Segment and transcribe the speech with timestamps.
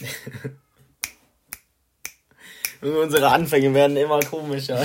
[2.80, 4.80] Unsere Anfänge werden immer komischer.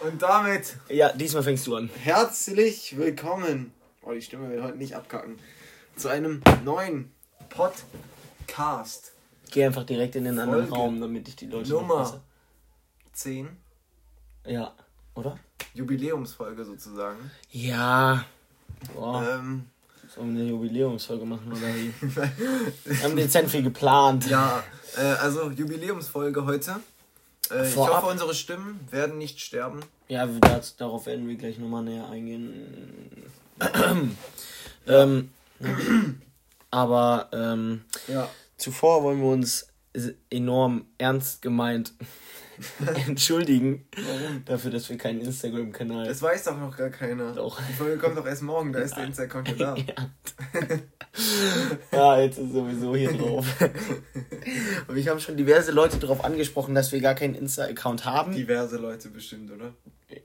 [0.00, 0.76] Und damit.
[0.88, 1.90] Ja, diesmal fängst du an.
[2.02, 3.72] Herzlich willkommen.
[4.02, 5.38] Oh, die Stimme wird heute nicht abkacken.
[5.96, 7.12] Zu einem neuen
[7.50, 9.12] Podcast.
[9.50, 12.22] Geh einfach direkt in den anderen Folge Raum, damit ich die Leute Nummer besser-
[13.12, 13.48] 10.
[14.46, 14.74] Ja,
[15.14, 15.38] oder?
[15.74, 17.30] Jubiläumsfolge sozusagen.
[17.50, 18.24] Ja.
[18.94, 19.68] Boah, Ähm,
[20.14, 21.92] sollen wir eine Jubiläumsfolge machen oder wie?
[22.84, 24.26] Wir haben dezent viel geplant.
[24.28, 24.62] ja,
[24.96, 26.76] äh, also Jubiläumsfolge heute.
[27.50, 29.80] Äh, ich hoffe, unsere Stimmen werden nicht sterben.
[30.08, 32.52] Ja, das, darauf werden wir gleich nochmal näher eingehen.
[34.86, 35.30] ähm,
[36.70, 38.28] aber ähm, Ja.
[38.56, 39.66] zuvor wollen wir uns
[40.30, 41.92] enorm ernst gemeint
[43.06, 43.86] entschuldigen
[44.44, 47.32] dafür, dass wir keinen Instagram-Kanal Das weiß doch noch gar keiner.
[47.32, 47.60] Doch.
[47.68, 49.76] Die Folge kommt doch erst morgen, da ist der Insta-Account ja da.
[51.92, 53.46] Ja, jetzt ist sowieso hier drauf.
[54.88, 58.32] Und mich haben schon diverse Leute darauf angesprochen, dass wir gar keinen Insta-Account haben.
[58.32, 59.74] Diverse Leute bestimmt, oder?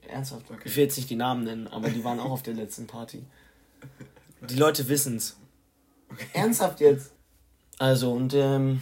[0.08, 0.46] Ernsthaft?
[0.64, 3.24] Ich will jetzt nicht die Namen nennen, aber die waren auch auf der letzten Party.
[4.48, 5.36] Die Leute wissen's.
[6.32, 7.12] Ernsthaft jetzt?
[7.78, 8.80] Also, und ähm,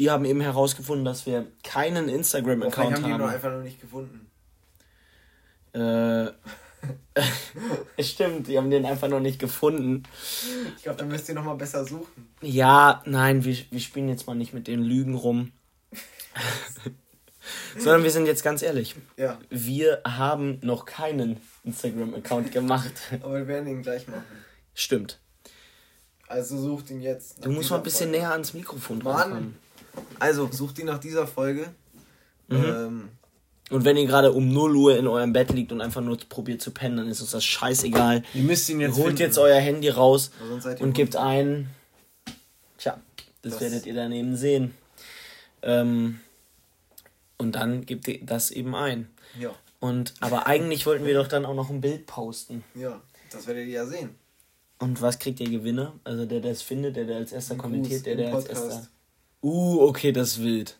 [0.00, 3.20] die haben eben herausgefunden, dass wir keinen Instagram-Account haben die haben.
[3.20, 4.30] nur einfach noch nicht gefunden.
[5.74, 6.30] Äh,
[8.02, 10.04] stimmt, die haben den einfach noch nicht gefunden.
[10.78, 12.32] Ich glaube, dann müsst ihr nochmal besser suchen.
[12.40, 15.52] Ja, nein, wir, wir spielen jetzt mal nicht mit den Lügen rum.
[17.76, 18.96] Sondern wir sind jetzt ganz ehrlich.
[19.18, 22.94] Ja, Wir haben noch keinen Instagram-Account gemacht.
[23.20, 24.24] aber wir werden ihn gleich machen.
[24.72, 25.20] Stimmt.
[26.26, 27.44] Also sucht ihn jetzt.
[27.44, 29.14] Du musst mal ein bisschen näher ans Mikrofon Mann.
[29.14, 29.69] rankommen.
[30.18, 31.68] Also sucht ihn nach dieser Folge.
[32.48, 32.64] Mhm.
[32.64, 33.08] Ähm,
[33.70, 36.60] Und wenn ihr gerade um 0 Uhr in eurem Bett liegt und einfach nur probiert
[36.60, 38.22] zu pennen, dann ist uns das scheißegal.
[38.34, 39.22] ihr müsst ihn jetzt Holt finden.
[39.22, 40.94] jetzt euer Handy raus und gut.
[40.94, 41.70] gebt ein.
[42.78, 43.00] Tja,
[43.42, 44.74] das, Das- werdet ihr daneben sehen.
[45.62, 46.20] Ähm,
[47.38, 49.08] und dann gebt ihr das eben ein.
[49.38, 52.64] Ja, Und aber eigentlich wollten wir doch dann auch noch ein Bild posten.
[52.74, 53.00] ja,
[53.30, 54.10] das werdet ihr ja sehen.
[54.78, 55.92] Und was kriegt der Gewinner?
[56.04, 58.46] Also der, der es findet, der, der als erster Ein kommentiert, Gruß der, der als
[58.46, 58.88] erster.
[59.42, 60.78] Uh, okay, das ist wild.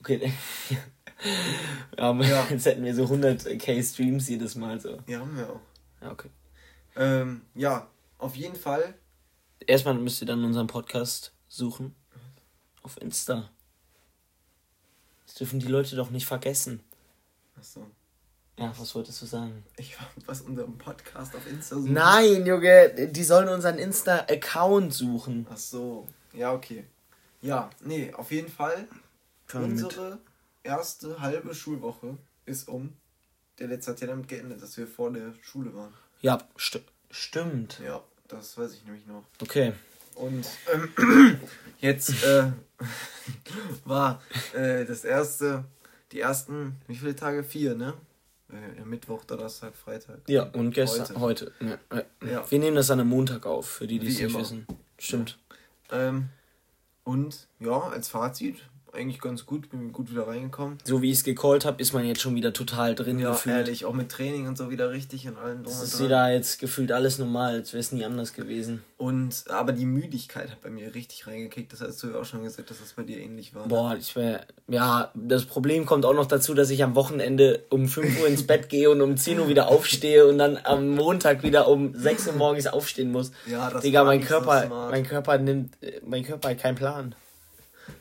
[0.00, 0.32] Okay.
[1.98, 2.46] ja, Ja.
[2.50, 4.98] Jetzt hätten wir so 100k Streams jedes Mal so.
[5.06, 5.60] Ja, haben wir auch.
[6.00, 6.30] Ja, okay.
[6.96, 8.94] Ähm, ja, auf jeden Fall.
[9.66, 11.94] Erstmal müsst ihr dann unseren Podcast suchen.
[12.82, 13.50] Auf Insta.
[15.26, 16.82] Das dürfen die Leute doch nicht vergessen.
[17.56, 17.86] Achso.
[18.58, 19.64] Ja, was wolltest du sagen?
[19.76, 21.92] Ich war was unserem Podcast auf Insta suchen.
[21.92, 25.46] Nein, Junge, die sollen unseren Insta-Account suchen.
[25.50, 26.06] Ach so.
[26.32, 26.84] Ja, okay.
[27.42, 28.86] Ja, nee, auf jeden Fall.
[29.52, 29.62] Mit.
[29.62, 30.18] Unsere
[30.62, 32.92] erste halbe Schulwoche ist um.
[33.58, 35.92] Der letzte hat ja damit geendet, dass wir vor der Schule waren.
[36.20, 36.80] Ja, sti
[37.10, 37.80] stimmt.
[37.84, 39.24] Ja, das weiß ich nämlich noch.
[39.42, 39.72] Okay.
[40.14, 41.40] Und ähm,
[41.78, 42.52] jetzt äh,
[43.84, 44.22] war
[44.54, 45.64] äh, das erste,
[46.12, 47.42] die ersten, wie viele Tage?
[47.42, 47.94] Vier, ne?
[48.50, 50.20] Äh, Mittwoch, Donnerstag, Freitag.
[50.28, 51.52] Ja, und gestern, Heute.
[51.60, 51.78] heute.
[51.90, 52.30] Ja, ja.
[52.30, 52.50] Ja.
[52.50, 54.40] Wir nehmen das an einem Montag auf, für die, die es nicht immer.
[54.40, 54.66] wissen.
[54.98, 55.38] Stimmt.
[55.90, 56.28] Ähm,
[57.04, 60.78] und ja, als Fazit, eigentlich ganz gut, bin gut wieder reingekommen.
[60.84, 63.56] So wie ich es gecallt habe, ist man jetzt schon wieder total drin Ja, gefühlt.
[63.56, 66.58] ehrlich, auch mit Training und so wieder richtig und allem drum Es ist wieder jetzt
[66.58, 68.82] gefühlt alles normal, als wäre es nie anders gewesen.
[68.96, 71.72] Und aber die Müdigkeit hat bei mir richtig reingekickt.
[71.72, 73.62] Das hast du ja auch schon gesagt, dass das bei dir ähnlich war.
[73.62, 73.68] ne?
[73.68, 74.40] Boah, ich wäre.
[74.68, 78.46] Ja, das Problem kommt auch noch dazu, dass ich am Wochenende um 5 Uhr ins
[78.46, 82.26] Bett gehe und um 10 Uhr wieder aufstehe und dann am Montag wieder um 6
[82.28, 83.32] Uhr morgens aufstehen muss.
[83.46, 84.90] Ja, das Digga, mein nicht so Körper, smart.
[84.90, 85.82] mein Körper nimmt.
[85.82, 87.14] äh, Mein Körper hat keinen Plan.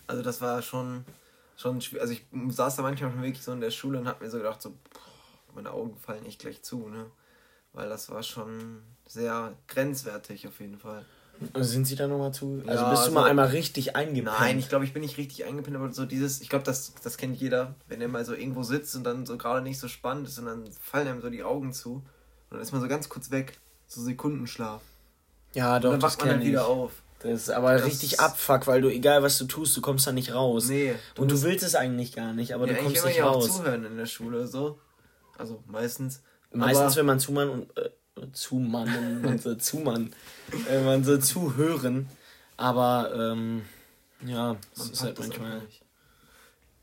[0.09, 1.05] Also das war schon,
[1.55, 2.01] schon schwer.
[2.01, 4.37] Also ich saß da manchmal schon wirklich so in der Schule und hab mir so
[4.37, 7.05] gedacht, so, boah, meine Augen fallen echt gleich zu, ne?
[7.73, 11.05] Weil das war schon sehr grenzwertig auf jeden Fall.
[11.53, 12.63] Also sind sie da nochmal zu?
[12.65, 14.35] Also Ja, bist du also- mal einmal richtig eingepennt?
[14.39, 17.15] Nein, ich glaube, ich bin nicht richtig eingepinnt, aber so dieses, ich glaube, das, das
[17.17, 20.27] kennt jeder, wenn er mal so irgendwo sitzt und dann so gerade nicht so spannend
[20.27, 22.03] ist und dann fallen einem so die Augen zu und
[22.49, 24.81] dann ist man so ganz kurz weg, so Sekundenschlaf.
[25.53, 26.51] Ja, Und doch, dann das wacht man dann kenne ich.
[26.51, 26.91] wieder auf.
[27.19, 30.11] Das ist aber Das richtig abfuck, weil du, egal was du tust, du kommst da
[30.13, 30.69] nicht raus.
[30.69, 33.09] Nee, du Und du willst es eigentlich gar nicht, aber ja, du kommst will man
[33.09, 33.57] nicht ja auch raus.
[33.57, 34.79] zuhören in der Schule, so.
[35.37, 36.21] Also meistens.
[36.51, 40.13] Meistens, wenn man Zumann und äh, Zumann und so Zumann,
[40.67, 42.09] wenn man so zuhören,
[42.57, 43.63] aber ähm,
[44.25, 45.59] ja, es man ist halt das manchmal.
[45.61, 45.83] nicht.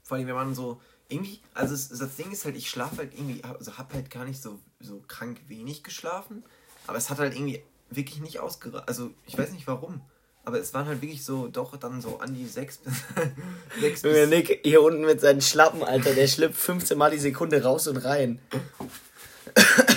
[0.02, 3.43] Vor allem, wenn man so irgendwie, also das Ding ist halt, ich schlafe halt irgendwie,
[3.43, 6.44] also hab halt gar nicht so, so krank wenig geschlafen,
[6.87, 8.88] aber es hat halt irgendwie wirklich nicht ausgereicht.
[8.88, 10.00] Also ich weiß nicht warum.
[10.46, 12.94] Aber es waren halt wirklich so, doch dann so an die sechs bis.
[13.81, 17.64] sechs bis Nick hier unten mit seinen Schlappen, Alter, der schlüpft 15 Mal die Sekunde
[17.64, 18.38] raus und rein.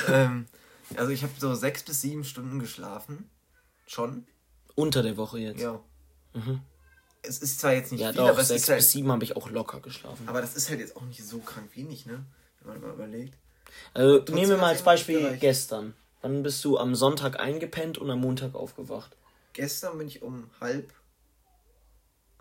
[0.07, 0.47] ähm,
[0.95, 3.29] also ich habe so sechs bis sieben Stunden geschlafen.
[3.85, 4.25] Schon.
[4.73, 5.61] Unter der Woche jetzt.
[5.61, 5.79] Ja.
[6.33, 6.61] Mhm.
[7.21, 9.23] es ist zwar jetzt nicht ja, viel, doch, aber es sechs halt, bis sieben habe
[9.23, 10.27] ich auch locker geschlafen.
[10.27, 12.25] aber das ist halt jetzt auch nicht so krank wenig, ne?
[12.61, 13.35] Wenn man mal überlegt.
[13.93, 15.93] Also Trotzdem nehmen wir mal als Beispiel gestern.
[16.23, 19.15] Wann bist du am Sonntag eingepennt und am Montag aufgewacht?
[19.59, 20.93] Gestern bin ich um halb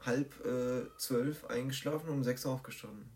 [0.06, 3.10] halb äh, zwölf eingeschlafen und um sechs aufgestanden.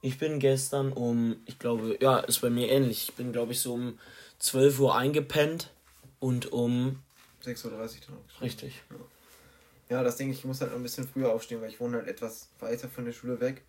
[0.00, 3.10] Ich bin gestern um, ich glaube, ja, ist bei mir ähnlich.
[3.10, 3.98] Ich bin, glaube ich, so um
[4.38, 5.74] 12 Uhr eingepennt
[6.20, 7.02] und um.
[7.44, 8.18] 6.30 Uhr dann.
[8.40, 8.82] Richtig.
[9.90, 12.08] Ja, das Ding, ich muss halt noch ein bisschen früher aufstehen, weil ich wohne halt
[12.08, 13.62] etwas weiter von der Schule weg.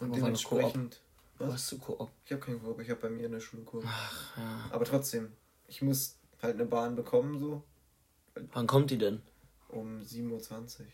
[0.00, 1.00] Und Aber dementsprechend.
[1.38, 1.46] Was?
[1.46, 1.54] Was?
[1.54, 2.10] Hast du Koop?
[2.24, 3.84] Ich habe keinen Koop, ich habe bei mir in der Schule Koop.
[3.86, 4.68] Ach, ja.
[4.72, 5.30] Aber trotzdem,
[5.68, 7.62] ich muss halt eine Bahn bekommen, so
[8.52, 9.20] Wann kommt die denn?
[9.68, 10.86] um 7.20 Uhr.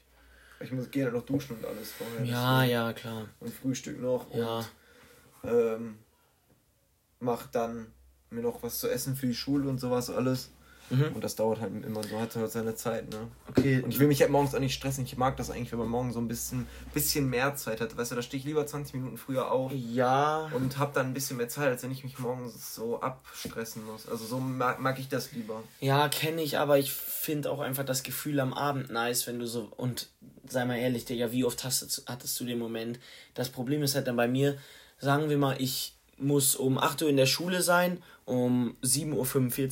[0.61, 2.25] Ich muss halt noch duschen und alles vorher.
[2.25, 3.29] Ja, ja, klar.
[3.41, 4.59] Und Frühstück noch Ja.
[4.59, 5.99] und ähm,
[7.21, 7.93] mach dann
[8.31, 10.53] mir noch was zu essen für die Schule und sowas alles.
[10.91, 11.13] Mhm.
[11.15, 13.29] Und das dauert halt immer so, hat halt seine Zeit, ne?
[13.49, 13.83] Okay.
[13.83, 15.05] Und ich will mich halt morgens auch nicht stressen.
[15.05, 17.97] Ich mag das eigentlich, wenn man morgen so ein bisschen, bisschen mehr Zeit hat.
[17.97, 20.51] Weißt du, da stehe ich lieber 20 Minuten früher auf Ja.
[20.55, 24.09] und hab dann ein bisschen mehr Zeit, als wenn ich mich morgens so abstressen muss.
[24.09, 25.63] Also so mag, mag ich das lieber.
[25.81, 29.47] Ja, kenne ich, aber ich finde auch einfach das Gefühl am Abend nice, wenn du
[29.47, 29.69] so.
[29.77, 30.09] Und
[30.49, 32.99] sei mal ehrlich, Digga, wie oft hast, hattest du den Moment?
[33.35, 34.57] Das Problem ist halt dann bei mir,
[34.99, 39.15] sagen wir mal, ich muss um 8 Uhr in der Schule sein, um 7.45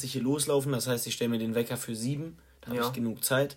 [0.04, 0.72] Uhr hier loslaufen.
[0.72, 2.36] Das heißt, ich stelle mir den Wecker für 7.
[2.60, 2.86] Da habe Ja.
[2.86, 3.56] ich genug Zeit.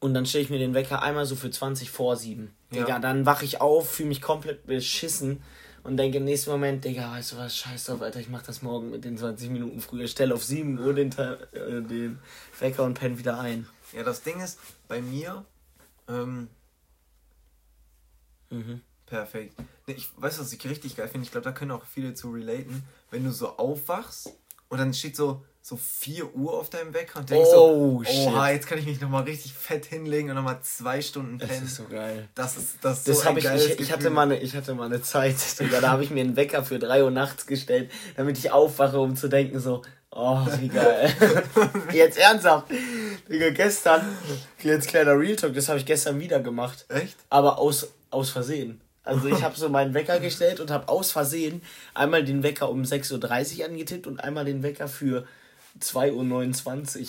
[0.00, 2.52] Und dann stelle ich mir den Wecker einmal so für 20 vor 7.
[2.72, 2.80] Ja.
[2.84, 5.42] Digga, dann wache ich auf, fühle mich komplett beschissen
[5.84, 8.62] und denke im nächsten Moment, Digga, weißt du was, scheiß drauf, Alter, ich mach das
[8.62, 10.08] morgen mit den 20 Minuten früher.
[10.08, 12.18] Stell auf 7 Uhr den, äh, den
[12.58, 13.66] Wecker und penn wieder ein.
[13.92, 14.58] Ja, das Ding ist,
[14.88, 15.44] bei mir,
[16.08, 16.48] ähm,
[18.50, 18.82] Mhm.
[19.12, 19.54] Perfekt.
[19.86, 21.24] Nee, ich weiß, was ich richtig geil finde.
[21.24, 22.82] Ich glaube, da können auch viele zu relaten.
[23.10, 24.32] Wenn du so aufwachst
[24.68, 28.26] und dann steht so, so 4 Uhr auf deinem Wecker und denkst Oh, so, shit.
[28.28, 31.66] oha, jetzt kann ich mich nochmal richtig fett hinlegen und nochmal zwei Stunden Das pennen.
[31.66, 32.28] ist so geil.
[32.34, 34.56] Das ist das, ist Das so ein ich, geiles ich, ich hatte mal eine, ich
[34.56, 37.46] hatte mal eine Zeit, Digga, da habe ich mir einen Wecker für 3 Uhr nachts
[37.46, 41.12] gestellt, damit ich aufwache, um zu denken so, oh, wie geil.
[41.92, 42.70] Jetzt ernsthaft.
[43.28, 44.02] Digga, gestern,
[44.62, 46.86] jetzt kleiner Real Talk, das habe ich gestern wieder gemacht.
[46.88, 47.16] Echt?
[47.30, 48.80] Aber aus, aus Versehen.
[49.04, 51.62] Also ich habe so meinen Wecker gestellt und habe aus Versehen
[51.94, 55.26] einmal den Wecker um 6.30 Uhr angetippt und einmal den Wecker für
[55.80, 57.06] 2.29 Uhr.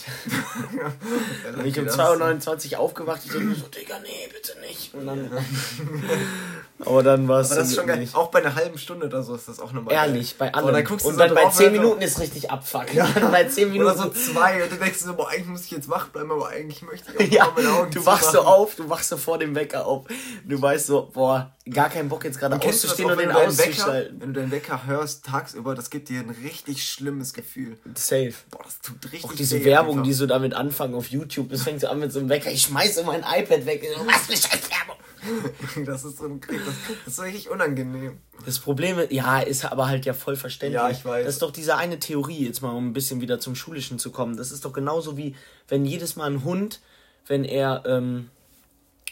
[0.79, 4.57] Ja, Bin ich um das- 2.29 Uhr aufgewacht, ich denke mir so, Digga, nee, bitte
[4.61, 4.93] nicht.
[4.93, 5.29] Und dann,
[6.79, 7.99] aber dann war es Aber das ist schon geil.
[7.99, 8.15] nicht.
[8.15, 10.67] Auch bei einer halben Stunde oder so ist das auch nochmal Ehrlich, bei allem.
[10.67, 12.51] Und dann guckst du und so dann bei drauf, 10 und dann Minuten ist richtig
[12.51, 12.85] Abfuck.
[12.95, 13.97] Dann bei 10 so, oder Minuten.
[13.97, 16.81] so zwei und du denkst so, boah, eigentlich muss ich jetzt wach bleiben, aber eigentlich
[16.83, 19.55] möchte ich auch Ja, meine Augen du wachst so auf, du wachst so vor dem
[19.55, 20.05] Wecker auf.
[20.45, 24.19] Du weißt so, boah, gar keinen Bock jetzt gerade auszustehen und den auszuschalten.
[24.19, 27.77] wenn du deinen Wecker hörst tagsüber, das gibt dir ein richtig schlimmes Gefühl.
[27.95, 28.33] Safe.
[28.51, 30.03] Boah, das tut richtig Auch diese Werbung, einfach.
[30.03, 32.63] die so damit anfangen auf YouTube, das fängt so an mit so einem Wecker, ich
[32.63, 33.87] schmeiße mein iPad weg.
[34.05, 34.97] Was für scheiß Werbung.
[35.85, 36.75] Das ist so ein Krieg, das,
[37.05, 38.17] das ist richtig unangenehm.
[38.45, 40.81] Das Problem ist, ja, ist aber halt ja voll verständlich.
[40.81, 41.25] Ja, ich weiß.
[41.25, 44.11] Das ist doch diese eine Theorie, jetzt mal um ein bisschen wieder zum Schulischen zu
[44.11, 44.35] kommen.
[44.35, 45.35] Das ist doch genauso wie,
[45.69, 46.81] wenn jedes Mal ein Hund,
[47.25, 48.29] wenn er ähm,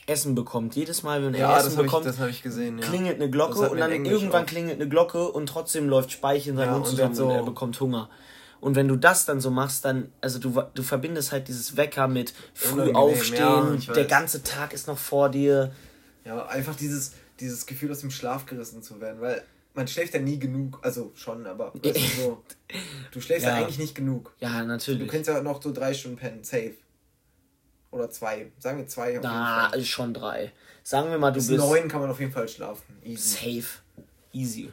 [0.08, 2.80] Essen bekommt, jedes Mal, wenn er Ja, Essen bekommt, ich gesehen.
[2.80, 2.86] Ja.
[2.88, 4.48] klingelt eine Glocke und dann irgendwann auch.
[4.48, 7.44] klingelt eine Glocke und trotzdem läuft Speichel in seinen Ja, Mund und und so- er
[7.44, 8.10] bekommt Hunger.
[8.60, 12.08] Und wenn du das dann so machst, dann, also du, du verbindest halt dieses Wecker
[12.08, 15.72] mit früh Unangenehm, aufstehen, ja, der ganze Tag ist noch vor dir.
[16.26, 19.42] Ja, einfach dieses, dieses Gefühl, aus dem Schlaf gerissen zu werden, weil
[19.74, 22.44] man schläft ja nie genug, also schon, aber weißt du, so,
[23.12, 23.56] du schläfst ja.
[23.56, 24.32] Eigentlich nicht genug.
[24.40, 25.08] Ja, Du natürlich.
[25.10, 26.74] kannst ja noch so drei Stunden pennen, safe.
[27.92, 29.80] Oder zwei, sagen wir zwei auf Na, jeden Fall.
[29.80, 30.52] ist schon drei.
[30.84, 32.84] Sagen wir mal, du Bis bist neun kann man auf jeden Fall schlafen.
[33.04, 33.62] Easy.
[33.62, 33.80] safe.
[34.34, 34.72] Easy.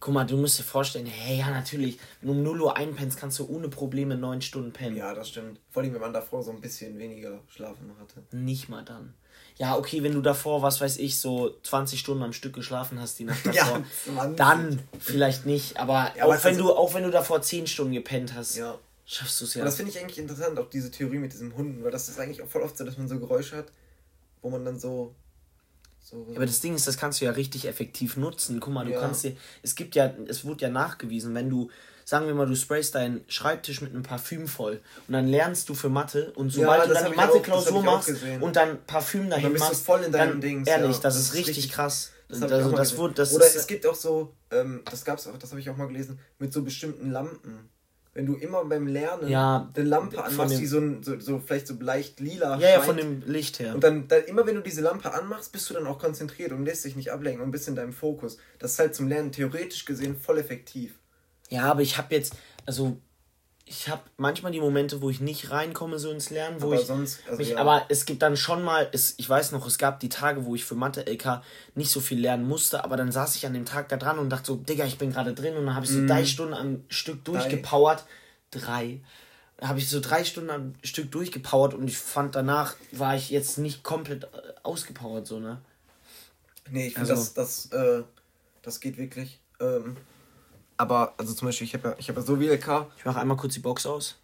[0.00, 3.18] Guck mal, du musst dir vorstellen, hey, ja, natürlich, wenn du um 0 Uhr einpennst,
[3.18, 4.94] kannst du ohne Probleme neun Stunden pennen.
[4.96, 5.58] Ja, das stimmt.
[5.70, 8.22] Vor allem, wenn man davor so ein bisschen weniger schlafen hatte.
[8.36, 9.14] Nicht mal dann.
[9.56, 13.18] Ja, okay, wenn du davor, was weiß ich, so 20 Stunden am Stück geschlafen hast,
[13.18, 13.82] die Nacht davor, Ja,
[14.14, 14.36] 20.
[14.36, 15.78] dann vielleicht nicht.
[15.78, 18.56] Aber, Ja, aber auch, wenn also- du, auch wenn du davor 10 Stunden gepennt hast,
[18.56, 18.78] Ja.
[19.10, 19.64] Schaffst du es Und ja.
[19.64, 22.42] das finde ich eigentlich interessant, auch diese Theorie mit diesem Hunden, weil das ist eigentlich
[22.42, 23.72] auch voll oft so, dass man so Geräusche hat,
[24.42, 25.14] wo man dann so.
[26.02, 28.60] so Aber das Ding ist, das kannst du ja richtig effektiv nutzen.
[28.60, 29.00] Guck mal, du Ja.
[29.00, 31.70] kannst dir, es gibt ja, es wurde ja nachgewiesen, wenn du,
[32.04, 35.74] sagen wir mal, du sprayst deinen Schreibtisch mit einem Parfüm voll und dann lernst du
[35.74, 39.30] für Mathe und sobald du dann die ich auch- das Mathe-Klausur machst und dann Parfüm
[39.30, 41.02] dahin bist du voll in deinem dann, Dings, ehrlich, ja.
[41.02, 42.12] das, Das ist richtig, richtig- krass.
[42.30, 45.48] Das also das wurde, das Oder es gibt auch so, ähm, das gab's auch, das
[45.50, 47.70] habe ich auch mal gelesen, mit so bestimmten Lampen.
[48.18, 51.38] Wenn du immer beim Lernen Ja, eine Lampe anmachst, dem- die so, ein, so, so
[51.38, 53.76] vielleicht so leicht lila ja, ja, scheint, von dem Licht her.
[53.76, 56.64] Und dann, dann, immer wenn du diese Lampe anmachst, bist du dann auch konzentriert und
[56.64, 58.38] lässt dich nicht ablenken und bist in deinem Fokus.
[58.58, 60.98] Das ist halt zum Lernen theoretisch gesehen voll effektiv.
[61.48, 62.34] Ja, aber ich habe jetzt,
[62.66, 63.00] also
[63.68, 66.86] ich habe manchmal die Momente, wo ich nicht reinkomme so ins Lernen, wo aber ich
[66.86, 67.58] sonst, also mich, ja.
[67.58, 70.54] aber es gibt dann schon mal, es, ich weiß noch, es gab die Tage, wo
[70.54, 71.42] ich für Mathe LK
[71.74, 74.30] nicht so viel lernen musste, aber dann saß ich an dem Tag da dran und
[74.30, 76.06] dachte so, Digga, ich bin gerade drin und dann habe ich so mm.
[76.06, 78.04] drei Stunden am Stück durchgepowert,
[78.50, 79.00] drei,
[79.60, 83.58] habe ich so drei Stunden am Stück durchgepowert und ich fand danach war ich jetzt
[83.58, 84.28] nicht komplett äh,
[84.62, 85.60] ausgepowert so ne.
[86.70, 88.02] Nee, ich finde also, das, das, äh,
[88.62, 89.40] das geht wirklich.
[89.60, 89.96] Ähm,
[90.78, 92.86] aber, also zum Beispiel, ich habe ja, hab ja so wie LK.
[92.96, 94.16] Ich mache einmal kurz die Box aus.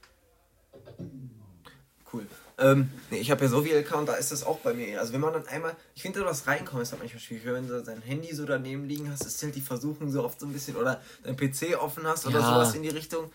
[2.13, 2.27] Cool.
[2.57, 5.01] Ähm, nee, ich habe ja so wie LK und da ist das auch bei mir.
[5.01, 7.45] Also wenn man dann einmal, ich finde, da was reinkommt, ist halt manchmal schwierig.
[7.45, 10.47] Wenn du sein Handy so daneben liegen hast, ist halt die Versuchung so oft so
[10.47, 12.47] ein bisschen, oder dein PC offen hast oder ja.
[12.47, 13.33] sowas in die Richtung.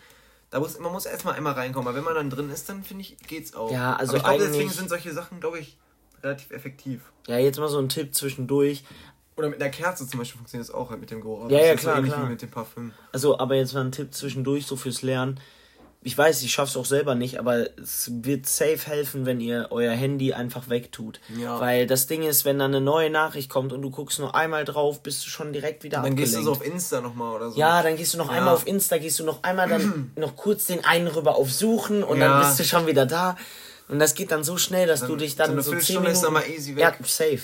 [0.48, 3.02] Da muss, man muss erstmal einmal reinkommen, aber wenn man dann drin ist, dann finde
[3.02, 3.70] ich, geht's auch.
[3.70, 5.76] Ja, also aber ich glaube, deswegen sind solche Sachen, glaube ich,
[6.22, 7.02] relativ effektiv.
[7.28, 8.84] Ja, jetzt mal so ein Tipp zwischendurch.
[9.40, 11.50] Oder mit einer Kerze zum Beispiel funktioniert es auch halt mit dem Geruch.
[11.50, 12.26] Ja, ja, klar, klar.
[12.26, 12.92] mit dem Parfüm.
[13.10, 15.40] Also, aber jetzt mal ein Tipp zwischendurch, so fürs Lernen.
[16.02, 19.92] Ich weiß, ich schaff's auch selber nicht, aber es wird safe helfen, wenn ihr euer
[19.92, 21.20] Handy einfach wegtut.
[21.38, 21.58] Ja.
[21.58, 24.64] Weil das Ding ist, wenn da eine neue Nachricht kommt und du guckst nur einmal
[24.64, 26.32] drauf, bist du schon direkt wieder Dann abgelenkt.
[26.32, 27.58] gehst du so auf Insta nochmal oder so.
[27.58, 28.38] Ja, dann gehst du noch ja.
[28.38, 32.02] einmal auf Insta, gehst du noch einmal dann noch kurz den einen rüber auf Suchen
[32.02, 32.28] und ja.
[32.28, 33.36] dann bist du schon wieder da.
[33.88, 35.96] Und das geht dann so schnell, dass dann, du dich dann so, eine so zehn
[35.96, 36.12] Minuten...
[36.12, 36.82] ist dann mal easy weg.
[36.82, 37.40] Ja, safe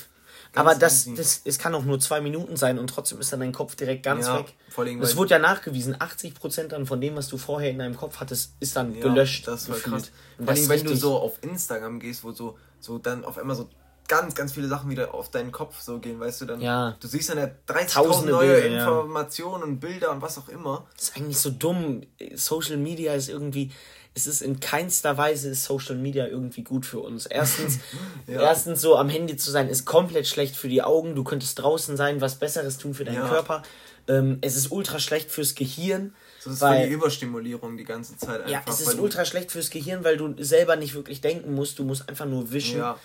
[0.57, 3.53] aber das, das, es kann auch nur zwei Minuten sein und trotzdem ist dann dein
[3.53, 4.55] Kopf direkt ganz ja, weg.
[5.01, 8.55] Es wurde ja nachgewiesen, 80% dann von dem, was du vorher in deinem Kopf hattest,
[8.61, 9.47] ist dann ja, gelöscht.
[9.47, 10.11] Das war krass.
[10.39, 13.69] Vor allem, wenn du so auf Instagram gehst, wo so, so dann auf einmal so
[14.09, 16.61] ganz, ganz viele Sachen wieder auf deinen Kopf so gehen, weißt du, dann.
[16.61, 16.97] Ja.
[17.01, 19.67] Du siehst dann ja 30.000 neue Bilder, Informationen ja.
[19.67, 20.87] und Bilder und was auch immer.
[20.95, 22.03] Das ist eigentlich so dumm.
[22.35, 23.73] Social Media ist irgendwie,
[24.17, 27.27] es ist in keinster Weise ist Social Media irgendwie gut für uns.
[27.27, 27.79] Erstens,
[28.27, 28.41] ja.
[28.41, 31.15] erstens so am Handy zu sein ist komplett schlecht für die Augen.
[31.15, 33.29] Du könntest draußen sein, was Besseres tun für deinen ja.
[33.29, 33.63] Körper.
[34.09, 36.15] Ähm, es ist ultra schlecht fürs Gehirn.
[36.43, 38.51] Das ist weil, für die Überstimulierung die ganze Zeit einfach.
[38.51, 41.79] Ja, es ist ultra schlecht fürs Gehirn, weil du selber nicht wirklich denken musst.
[41.79, 42.79] Du musst einfach nur wischen.
[42.79, 42.99] Ja.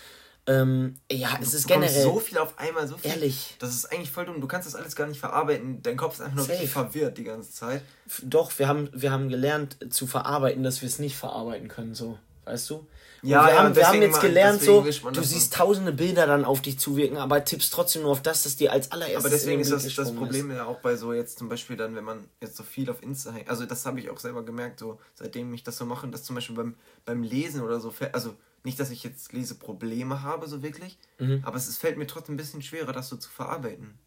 [0.51, 2.03] Ähm, ja, es ist generell.
[2.03, 3.12] so viel auf einmal, so viel.
[3.12, 3.55] Ehrlich.
[3.60, 4.41] Das ist eigentlich voll dumm.
[4.41, 5.81] Du kannst das alles gar nicht verarbeiten.
[5.81, 6.53] Dein Kopf ist einfach nur Safe.
[6.53, 7.81] richtig verwirrt die ganze Zeit.
[8.24, 12.17] Doch, wir haben, wir haben gelernt zu verarbeiten, dass wir es nicht verarbeiten können, so.
[12.46, 12.88] Weißt du?
[13.24, 16.62] ja, wir, ja, haben, wir haben jetzt gelernt, so, du siehst tausende Bilder dann auf
[16.62, 19.24] dich zuwirken, aber tippst trotzdem nur auf das, das dir als allererstes.
[19.24, 20.58] Aber deswegen ist das, das Problem ist.
[20.58, 23.31] ja auch bei so jetzt zum Beispiel dann, wenn man jetzt so viel auf Insta
[23.31, 23.50] hängt.
[23.50, 26.36] Also, das habe ich auch selber gemerkt, so seitdem ich das so mache, dass zum
[26.36, 30.98] Beispiel beim, beim Lesen oder so, also nicht, dass ich jetzt Leseprobleme habe, so wirklich,
[31.20, 31.41] mhm.
[31.44, 33.98] aber es, es fällt mir trotzdem ein bisschen schwerer, das so zu verarbeiten.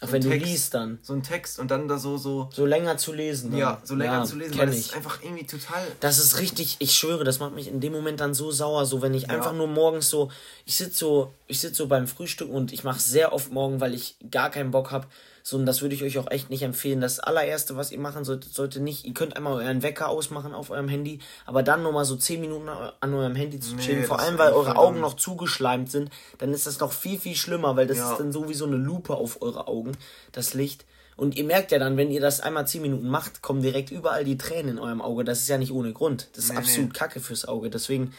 [0.00, 0.98] Auch so wenn Text, du liest dann.
[1.02, 2.48] So ein Text und dann da so, so.
[2.52, 3.50] So länger zu lesen.
[3.50, 3.60] Dann.
[3.60, 5.86] Ja, so länger ja, zu lesen, weil das ist einfach irgendwie total.
[6.00, 9.02] Das ist richtig, ich schwöre, das macht mich in dem Moment dann so sauer, so
[9.02, 9.28] wenn ich ja.
[9.28, 10.30] einfach nur morgens so,
[10.64, 13.92] ich sitze so, ich sitze so beim Frühstück und ich mache sehr oft morgen, weil
[13.92, 15.06] ich gar keinen Bock habe,
[15.42, 17.00] so, und das würde ich euch auch echt nicht empfehlen.
[17.00, 20.70] Das allererste, was ihr machen solltet, sollte nicht, ihr könnt einmal euren Wecker ausmachen auf
[20.70, 24.20] eurem Handy, aber dann nochmal so 10 Minuten an eurem Handy zu chillen, nee, vor
[24.20, 27.86] allem weil eure Augen noch zugeschleimt sind, dann ist das noch viel, viel schlimmer, weil
[27.86, 28.12] das ja.
[28.12, 29.92] ist dann sowieso eine Lupe auf eure Augen,
[30.32, 30.84] das Licht.
[31.16, 34.24] Und ihr merkt ja dann, wenn ihr das einmal 10 Minuten macht, kommen direkt überall
[34.24, 35.22] die Tränen in eurem Auge.
[35.22, 36.28] Das ist ja nicht ohne Grund.
[36.32, 36.98] Das ist nee, absolut nee.
[36.98, 37.68] kacke fürs Auge.
[37.68, 38.14] Deswegen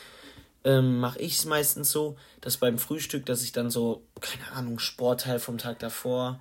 [0.63, 4.77] ähm, mache ich es meistens so, dass beim Frühstück, dass ich dann so, keine Ahnung,
[4.77, 6.39] Sportteil vom Tag davor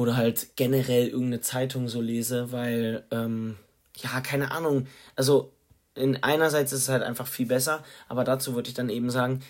[0.00, 3.56] oder halt generell irgendeine Zeitung so lese, weil, ähm,
[3.98, 5.52] ja, keine Ahnung, also
[5.94, 9.42] in einerseits ist es halt einfach viel besser, aber dazu würde ich dann eben sagen,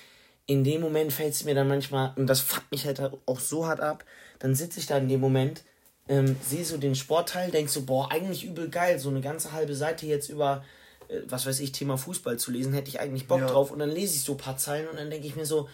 [0.47, 3.69] in dem Moment fällt es mir dann manchmal, und das fuckt mich halt auch so
[3.69, 4.05] hart ab,
[4.41, 5.63] dann sitze ich da in dem Moment,
[6.09, 9.77] ähm, sehe so den Sportteil, denk so, boah, eigentlich übel geil, so eine ganze halbe
[9.77, 10.65] Seite jetzt über,
[11.07, 13.47] äh, was weiß ich, Thema Fußball zu lesen, hätte ich eigentlich Bock ja.
[13.47, 15.69] drauf, und dann lese ich so ein paar Zeilen und dann denke ich mir so,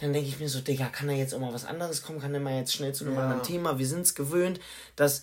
[0.00, 2.20] dann denke ich mir so, Digga, kann da jetzt auch mal was anderes kommen?
[2.20, 3.22] Kann der mal jetzt schnell zu einem ja.
[3.22, 3.78] anderen Thema?
[3.78, 4.60] Wir sind es gewöhnt,
[4.96, 5.22] dass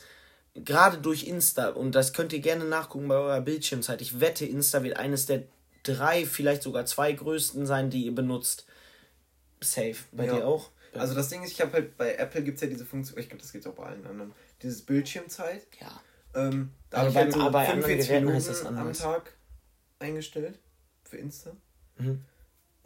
[0.53, 4.83] gerade durch Insta, und das könnt ihr gerne nachgucken bei eurer Bildschirmzeit, ich wette, Insta
[4.83, 5.43] wird eines der
[5.83, 8.65] drei, vielleicht sogar zwei größten sein, die ihr benutzt.
[9.61, 9.95] Safe.
[10.11, 10.35] Bei ja.
[10.35, 10.69] dir auch?
[10.93, 13.29] Also das Ding ist, ich habe halt bei Apple gibt es ja diese Funktion, ich
[13.29, 15.67] glaube, das gibt es auch bei allen anderen, dieses Bildschirmzeit.
[15.79, 16.01] Ja.
[16.33, 19.33] Ähm, da habe ich halt so 45 Minuten am Tag
[19.99, 20.59] eingestellt
[21.03, 21.55] für Insta.
[21.97, 22.23] Mhm.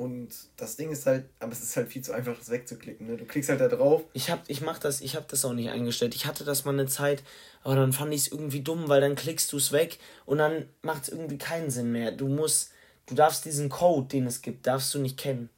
[0.02, 3.06] Und das Ding ist halt, aber es ist halt viel zu einfach, das wegzuklicken.
[3.06, 3.18] Ne?
[3.18, 4.02] Du klickst halt da drauf.
[4.14, 6.16] Ich hab, ich mach das, ich hab das auch nicht eingestellt.
[6.16, 7.22] Ich hatte das mal eine Zeit,
[7.62, 10.66] aber dann fand ich es irgendwie dumm, weil dann klickst du es weg und dann
[10.82, 12.12] macht es irgendwie keinen Sinn mehr.
[12.12, 12.72] Du musst,
[13.06, 15.52] du darfst diesen Code, den es gibt, darfst du nicht kennen.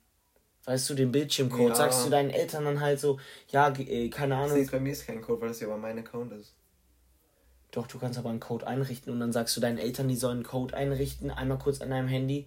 [0.65, 1.69] Weißt du, den Bildschirmcode.
[1.69, 1.75] Ja.
[1.75, 4.59] Sagst du deinen Eltern dann halt so, ja, äh, keine Ahnung.
[4.59, 6.51] Das bei mir ist kein Code, weil das ja aber mein Account ist.
[7.71, 10.39] Doch, du kannst aber einen Code einrichten und dann sagst du deinen Eltern, die sollen
[10.39, 12.45] einen Code einrichten, einmal kurz an deinem Handy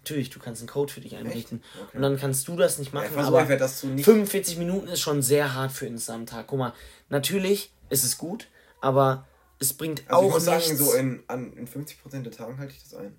[0.00, 1.62] Natürlich, du kannst einen Code für dich einrichten.
[1.82, 1.96] Okay.
[1.96, 3.08] Und dann kannst du das nicht machen.
[3.14, 6.24] Ja, aber einfach, dass du nicht 45 Minuten ist schon sehr hart für Insta am
[6.26, 6.46] Tag.
[6.46, 6.72] Guck mal,
[7.08, 8.48] natürlich ist es gut,
[8.80, 9.26] aber
[9.58, 10.78] es bringt Also ich auch muss sagen, nichts.
[10.78, 13.14] so in, an, in 50% der Tagen halte ich das ein.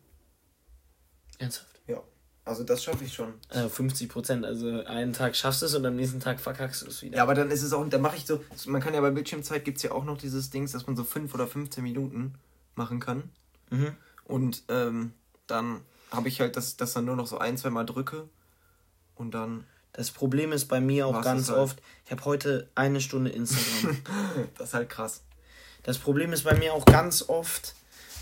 [1.38, 1.82] Ernsthaft?
[1.88, 2.02] Ja.
[2.46, 3.34] Also das schaffe ich schon.
[3.50, 4.46] Also 50 Prozent.
[4.46, 7.18] Also einen Tag schaffst du es und am nächsten Tag verkackst du es wieder.
[7.18, 9.64] Ja, aber dann ist es auch, dann mache ich so, man kann ja bei Bildschirmzeit
[9.66, 12.36] gibt es ja auch noch dieses Dings, dass man so 5 oder 15 Minuten
[12.76, 13.30] machen kann.
[13.70, 13.96] Mhm.
[14.26, 15.14] Und ähm,
[15.48, 18.28] dann habe ich halt, dass ich das dann nur noch so ein, zwei Mal drücke
[19.16, 21.60] und dann, Das Problem ist bei mir auch ganz ist halt?
[21.60, 23.98] oft, ich habe heute eine Stunde Instagram.
[24.58, 25.22] das ist halt krass.
[25.84, 27.76] das Problem ist bei mir auch ganz oft,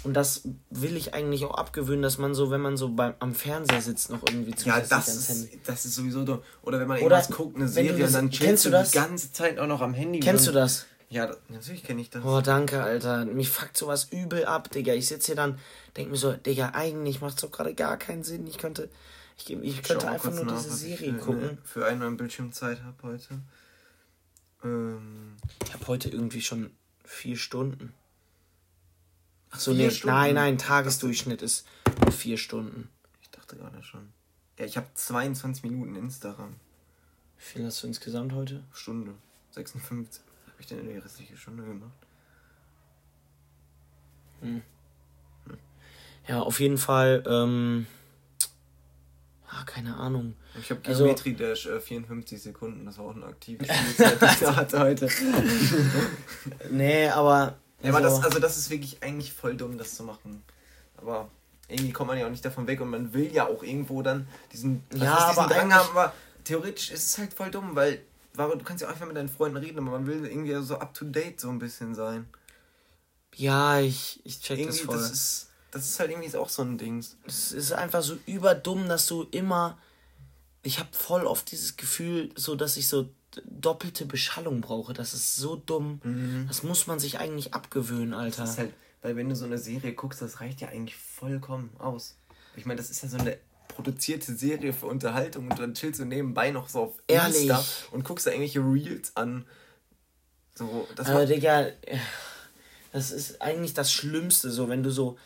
[0.04, 3.34] und das will ich eigentlich auch abgewöhnen, dass man so, wenn man so beim, am
[3.36, 5.56] Fernseher sitzt, noch irgendwie Ja, zusätzlich das ans Handy.
[5.56, 6.42] ist, das ist sowieso dumm.
[6.62, 8.92] Oder wenn man Oder irgendwas guckt, eine Serie das- und dann chillst du das?
[8.92, 10.20] die ganze Zeit auch noch am Handy.
[10.22, 10.86] Kennst du das?
[11.10, 12.24] Ja, natürlich kenne ich das.
[12.26, 13.24] Oh, danke, Alter.
[13.26, 14.94] Mich fuckt sowas übel ab, Digga.
[14.94, 15.58] Ich sitze hier dann,
[15.96, 18.46] denk mir so, Digga, eigentlich macht's doch gerade gar keinen Sinn.
[18.46, 18.90] Ich könnte,
[19.38, 21.42] ich, ich könnte einfach nur nach, diese ich Serie für, gucken.
[21.42, 23.40] ne, für einen Bildschirmzeit habe heute.
[24.64, 26.72] Ähm, Ich habe heute irgendwie schon
[27.06, 27.94] vier Stunden.
[29.52, 30.14] Ach so, nee, Stunden?
[30.16, 31.66] nein, nein, Tagesdurchschnitt ist
[32.12, 32.90] vier Stunden.
[33.22, 34.10] ich dachte gerade schon.
[34.60, 36.56] Ja, ich habe 22 Minuten Instagram.
[37.38, 38.64] Wie viel hast du insgesamt heute?
[38.74, 39.14] Stunde.
[39.52, 40.22] 56.
[40.58, 41.92] Habe ich denn in die restliche Stunde gemacht?
[46.28, 47.86] Ja, auf jeden Fall, ähm,
[49.50, 50.34] ah, keine Ahnung.
[50.60, 52.88] Ich habe Also- Geometry Dash äh, 54 Sekunden.
[52.88, 55.08] Das war auch eine aktive Spielzeit, die ich da hatte heute.
[56.72, 57.58] Nee, aber.
[57.84, 60.42] Ja, aber also- das, also das ist wirklich eigentlich voll dumm, das zu machen.
[60.98, 61.30] Aber
[61.68, 64.28] irgendwie kommt man ja auch nicht davon weg und man will ja auch irgendwo dann
[64.52, 68.02] diesen, Ja, diesen aber Drang haben, aber theoretisch ist es halt voll dumm, weil
[68.38, 70.78] warum- du kannst ja auch einfach mit deinen Freunden reden, aber man will irgendwie so
[70.78, 72.28] up to date so ein bisschen sein.
[73.36, 74.98] Ja, ich, ich check das Irgendwie, voll.
[74.98, 77.18] das ist, das ist halt irgendwie auch so ein Dings.
[77.26, 79.78] Es ist einfach so überdumm, dass du immer.
[80.64, 83.10] Ich habe voll oft dieses Gefühl, so dass ich so
[83.46, 84.94] doppelte Beschallung brauche.
[84.94, 86.02] Das ist so dumm.
[86.48, 88.42] Das muss man sich eigentlich abgewöhnen, Alter.
[88.42, 91.70] Das ist halt, weil wenn du so eine Serie guckst, das reicht ja eigentlich vollkommen
[91.78, 92.16] aus.
[92.56, 93.38] Ich meine, das ist ja so eine
[93.78, 97.48] produzierte Serie für Unterhaltung und dann chillst du nebenbei noch so auf Ehrlich?
[97.48, 99.46] Insta und guckst da irgendwelche Reels an.
[100.56, 101.68] So, das Aber Digga,
[102.92, 105.18] das ist eigentlich das Schlimmste, so wenn du so.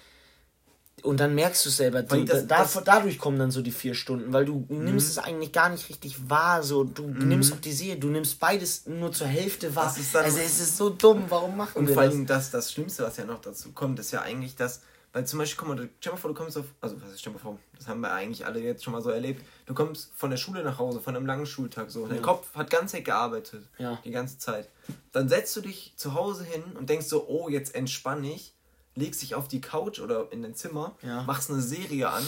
[1.03, 3.71] Und dann merkst du es selber, du, das- da, das- dadurch kommen dann so die
[3.71, 7.59] vier Stunden, weil du nimmst es eigentlich gar nicht richtig wahr, so du nimmst auch
[7.61, 9.85] die Serie, du nimmst beides nur zur Hälfte wahr.
[9.85, 12.11] Das ist dann- also es ist so dumm, warum machen und wir vor das?
[12.13, 14.81] allem das, das Schlimmste, was ja noch dazu kommt, ist ja eigentlich das,
[15.13, 17.19] weil zum Beispiel, guck mal, du, stell mal vor, du kommst auf, also was ist,
[17.21, 20.11] stell mal vor, das haben wir eigentlich alle jetzt schon mal so erlebt, du kommst
[20.15, 23.05] von der Schule nach Hause, von einem langen Schultag so, dein Kopf hat ganz Zeit
[23.05, 23.99] gearbeitet, Ja.
[24.05, 24.69] die ganze Zeit.
[25.11, 28.53] Dann setzt du dich zu Hause hin und denkst so, oh, jetzt entspann ich,
[28.95, 31.23] legst dich auf die Couch oder in dein Zimmer, Ja.
[31.23, 32.25] machst eine Serie an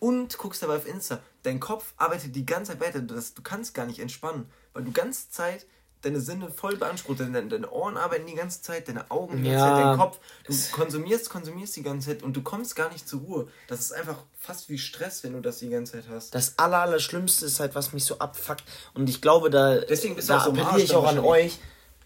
[0.00, 1.20] und guckst dabei auf Insta.
[1.44, 4.92] Dein Kopf arbeitet die ganze Zeit weiter, das, du kannst gar nicht entspannen, weil du
[4.92, 5.66] ganze Zeit
[6.04, 9.64] deine Sinne voll beansprucht, deine, deine Ohren arbeiten die ganze Zeit, deine Augen die ganze
[9.64, 9.74] Ja.
[9.76, 13.20] Zeit, dein Kopf, du konsumierst, konsumierst die ganze Zeit und du kommst gar nicht zur
[13.20, 13.48] Ruhe.
[13.68, 16.34] Das ist einfach fast wie Stress, wenn du das die ganze Zeit hast.
[16.34, 18.64] Das aller, Allerschlimmste ist halt, was mich so abfuckt.
[18.94, 21.18] Und ich glaube, da, Deswegen bist du da auch so appelliere Arsch ich auch an
[21.18, 21.58] euch.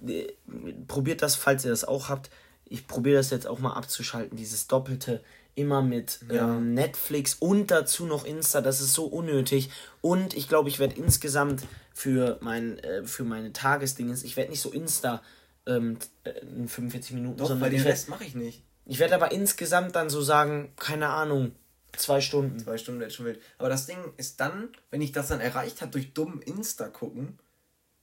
[0.06, 0.28] Äh,
[0.86, 2.30] Probiert das, falls ihr das auch habt.
[2.64, 5.22] Ich probiere das jetzt auch mal abzuschalten, dieses Doppelte.
[5.58, 6.56] Immer mit Ja.
[6.56, 8.60] ähm, Netflix und dazu noch Insta.
[8.60, 9.70] Das ist so unnötig.
[10.00, 14.60] Und ich glaube, ich werde insgesamt für, mein, äh, für meine Tagesdinges, ich werde nicht
[14.60, 15.20] so Insta
[15.66, 18.62] ähm, äh, in 45 Minuten, Doch, sondern weil den ich werde Rest mache ich nicht.
[18.86, 21.52] ich werd aber insgesamt dann so sagen, keine Ahnung,
[21.96, 22.58] zwei Stunden.
[22.60, 23.40] Zwei Stunden wird schon wild.
[23.58, 27.38] Aber das Ding ist dann, wenn ich das dann erreicht habe durch dumm Insta gucken,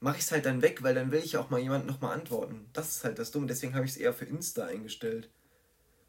[0.02, 2.66] mache ich es halt dann weg, weil dann will ich auch mal jemand nochmal antworten.
[2.74, 3.48] Das ist halt das Dumme.
[3.48, 5.30] Deswegen habe ich es eher für Insta eingestellt.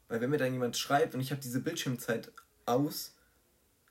[0.07, 2.31] Weil wenn mir dann jemand schreibt und ich habe diese Bildschirmzeit
[2.65, 3.13] aus,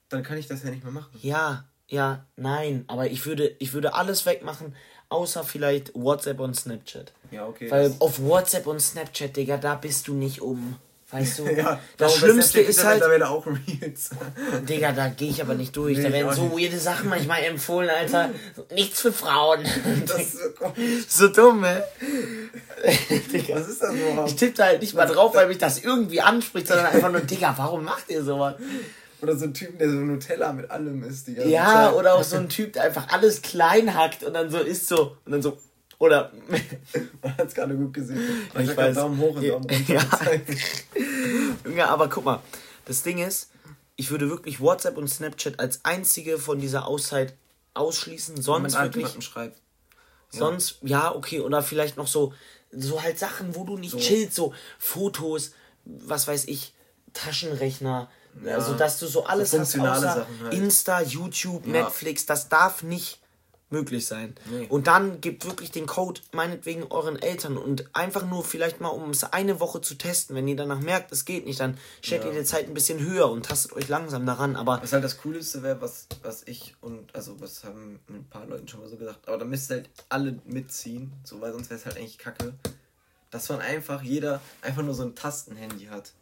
[0.08, 1.10] dann kann ich das ja nicht mehr machen.
[1.20, 4.74] Ja, ja, nein, aber ich würde, ich würde alles wegmachen,
[5.08, 7.12] außer vielleicht WhatsApp und Snapchat.
[7.30, 7.70] Ja, okay.
[7.70, 10.76] Weil auf WhatsApp und Snapchat, Digga, da bist du nicht um.
[11.08, 11.44] Weißt du?
[11.56, 12.96] ja, das Schlimmste ist halt.
[12.96, 14.10] mittlerweile auch Reels.
[14.68, 15.98] Digga, da gehe ich aber nicht durch.
[15.98, 18.30] da Nee, werden auch so weirde Sachen manchmal empfohlen, Alter.
[18.74, 19.64] Nichts für Frauen.
[20.06, 20.38] das ist
[21.08, 21.80] so so dumm, ey.
[23.32, 23.56] Digga.
[23.56, 24.30] Was ist das überhaupt?
[24.30, 27.22] Ich tippe da halt nicht mal drauf, weil mich das irgendwie anspricht, sondern einfach nur,
[27.22, 28.56] Digga, warum macht ihr sowas?
[29.22, 31.26] Oder so ein Typ, der so Nutella mit allem isst.
[31.28, 34.50] Die ganze Ja, oder auch so ein Typ, der einfach alles klein hackt und dann
[34.50, 35.16] so ist so.
[35.24, 35.56] Und dann so.
[35.98, 36.30] Oder.
[37.22, 38.20] Man hat es gerade gut gesehen.
[38.54, 38.96] Ich Ich weiß.
[38.96, 39.52] Daumen hoch und Ja.
[39.52, 40.54] Daumen runter.
[41.64, 41.74] Ja.
[41.76, 42.40] ja, aber guck mal.
[42.84, 43.50] Das Ding ist,
[43.96, 47.34] ich würde wirklich WhatsApp und Snapchat als einzige von dieser Auszeit
[47.72, 48.40] ausschließen.
[48.40, 49.24] Sonst Wenn man wirklich.
[49.24, 49.58] schreibt.
[50.28, 51.40] Sonst, ja, okay.
[51.40, 52.34] Oder vielleicht noch so.
[52.72, 53.98] So halt Sachen, wo du nicht So.
[53.98, 54.34] chillst.
[54.34, 55.52] So Fotos,
[55.84, 56.72] was weiß ich,
[57.12, 58.08] Taschenrechner.
[58.44, 58.54] Ja.
[58.56, 60.54] Also, dass du so alles So hast, außer Sachen halt.
[60.54, 61.72] Insta, YouTube, Ja.
[61.84, 62.26] Netflix.
[62.26, 63.18] Das darf nicht
[63.70, 64.34] möglich sein.
[64.50, 64.66] Nee.
[64.68, 69.10] Und dann gebt wirklich den Code meinetwegen euren Eltern und einfach nur vielleicht mal, um
[69.10, 70.36] es eine Woche zu testen.
[70.36, 72.30] Wenn ihr danach merkt, es geht nicht, dann stellt ja.
[72.30, 74.54] ihr die Zeit ein bisschen höher und tastet euch langsam daran.
[74.54, 78.46] Aber was halt das Coolste wäre, was, was ich und, also was haben ein paar
[78.46, 81.70] Leuten schon mal so gesagt, aber da müsst ihr halt alle mitziehen, so, weil sonst
[81.70, 82.54] wäre es halt eigentlich kacke.
[83.30, 86.12] Dass man einfach jeder einfach nur so ein Tastenhandy hat.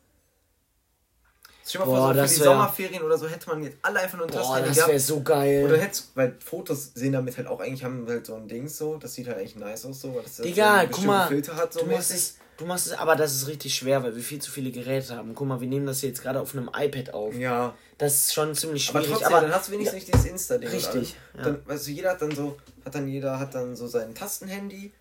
[1.66, 4.18] Stell dir mal vor, so für die Sommerferien oder so hätte man jetzt alle einfach
[4.18, 5.64] nur ein Tastenhandy das wäre so geil.
[5.64, 8.96] Oder hättest, weil Fotos sehen damit halt auch eigentlich, haben halt so ein Ding so,
[8.96, 11.72] das sieht halt eigentlich nice aus so, weil das Digga, so guck mal, Filter hat
[11.72, 14.42] so du machst es, du machst es, aber das ist richtig schwer, weil wir viel
[14.42, 15.34] zu viele Geräte haben.
[15.34, 17.34] Guck mal, wir nehmen das jetzt gerade auf einem iPad auf.
[17.34, 17.74] Ja.
[17.96, 19.06] Das ist schon ziemlich schwierig.
[19.06, 20.68] Aber trotzdem, aber, dann hast du wenigstens ja, nicht dieses Insta-Ding.
[20.68, 21.16] Richtig.
[21.34, 21.44] Ja.
[21.44, 24.92] Dann, weißt du, jeder hat dann so, hat dann jeder hat dann so sein Tastenhandy,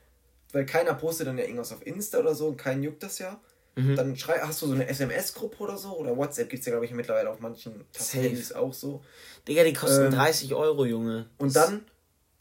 [0.54, 3.38] weil keiner postet dann ja irgendwas auf Insta oder so und keinen juckt das ja.
[3.76, 3.96] Mhm.
[3.96, 5.98] Dann schrei, hast du so eine SMS-Gruppe oder so.
[5.98, 9.04] Oder WhatsApp gibt es ja, glaube ich, mittlerweile auf manchen Handys auch so.
[9.48, 11.28] Digga, die kosten ähm, 30 Euro, Junge.
[11.38, 11.86] Und dann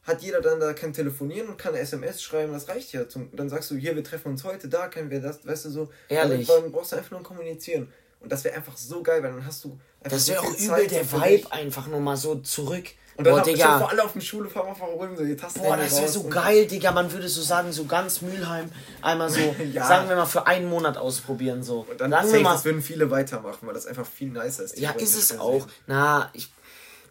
[0.03, 3.09] hat jeder dann da kann telefonieren und kann SMS schreiben, das reicht ja.
[3.09, 5.71] Zum, dann sagst du, hier, wir treffen uns heute, da können wir das, weißt du
[5.71, 5.91] so.
[6.09, 6.47] Ehrlich.
[6.47, 7.93] Dann, dann brauchst du einfach nur kommunizieren.
[8.21, 9.81] Und das wäre einfach so geil, weil dann hast du.
[10.03, 12.91] Das wäre so auch übel der Vibe einfach nur mal so zurück.
[13.17, 13.79] Und dann Boah, Digga.
[13.79, 16.25] vor alle auf der Schule fahren wir rum, so die Tasten Boah, das wäre so
[16.25, 16.93] geil, Digga.
[16.93, 18.71] Man würde so sagen, so ganz Mülheim
[19.03, 19.41] einmal so,
[19.73, 19.87] ja.
[19.87, 21.63] sagen wir mal, für einen Monat ausprobieren.
[21.63, 21.87] So.
[21.91, 24.79] Und dann sagen wir mal, das würden viele weitermachen, weil das einfach viel nicer ist.
[24.79, 25.67] Ja, ist es auch.
[25.87, 26.49] Na, ich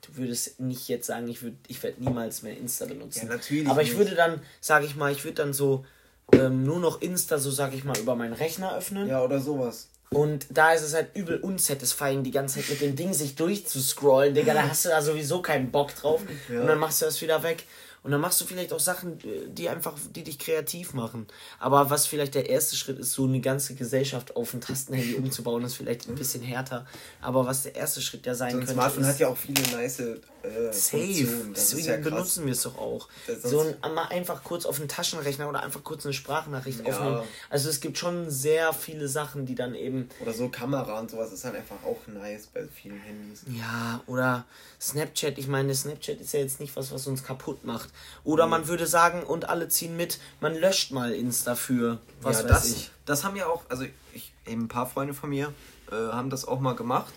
[0.08, 3.28] du würdest nicht jetzt sagen, ich würde ich werde niemals mehr Insta benutzen.
[3.28, 3.70] Ja, natürlich.
[3.70, 4.00] Aber ich nicht.
[4.00, 5.86] würde dann, sage ich mal, ich würde dann so
[6.34, 9.08] ähm, nur noch Insta, so sage ich mal, über meinen Rechner öffnen.
[9.08, 9.90] Ja, oder sowas.
[10.14, 14.34] Und da ist es halt übel unsatisfying, die ganze Zeit mit dem Ding sich durchzuscrollen,
[14.34, 14.54] Digga.
[14.54, 16.22] Da hast du da sowieso keinen Bock drauf.
[16.50, 16.60] Ja.
[16.60, 17.64] Und dann machst du das wieder weg.
[18.04, 19.20] Und dann machst du vielleicht auch Sachen,
[19.54, 21.28] die einfach, die dich kreativ machen.
[21.60, 25.64] Aber was vielleicht der erste Schritt ist, so eine ganze Gesellschaft auf ein Tastenhandy umzubauen,
[25.64, 26.86] ist vielleicht ein bisschen härter.
[27.22, 28.74] Aber was der erste Schritt ja sein so ein könnte.
[28.74, 30.02] Smartphone hat ja auch viele nice
[30.44, 31.28] äh, Safe.
[31.56, 33.08] Deswegen ja benutzen wir es doch auch.
[33.44, 36.94] So ein, mal einfach kurz auf den Taschenrechner oder einfach kurz eine Sprachnachricht ja.
[36.94, 37.22] aufnehmen.
[37.50, 40.10] Also es gibt schon sehr viele Sachen, die dann eben.
[40.20, 43.44] Oder so Kamera und sowas ist halt einfach auch nice bei vielen Handys.
[43.48, 44.46] Ja, oder
[44.80, 45.38] Snapchat.
[45.38, 47.90] Ich meine, Snapchat ist ja jetzt nicht was, was uns kaputt macht.
[48.24, 48.52] Oder mhm.
[48.52, 52.52] man würde sagen, und alle ziehen mit, man löscht mal Insta für was ja, weiß
[52.52, 52.92] das, ich.
[53.06, 55.54] Das haben ja auch, also ich, eben ein paar Freunde von mir
[55.92, 57.14] äh, haben das auch mal gemacht.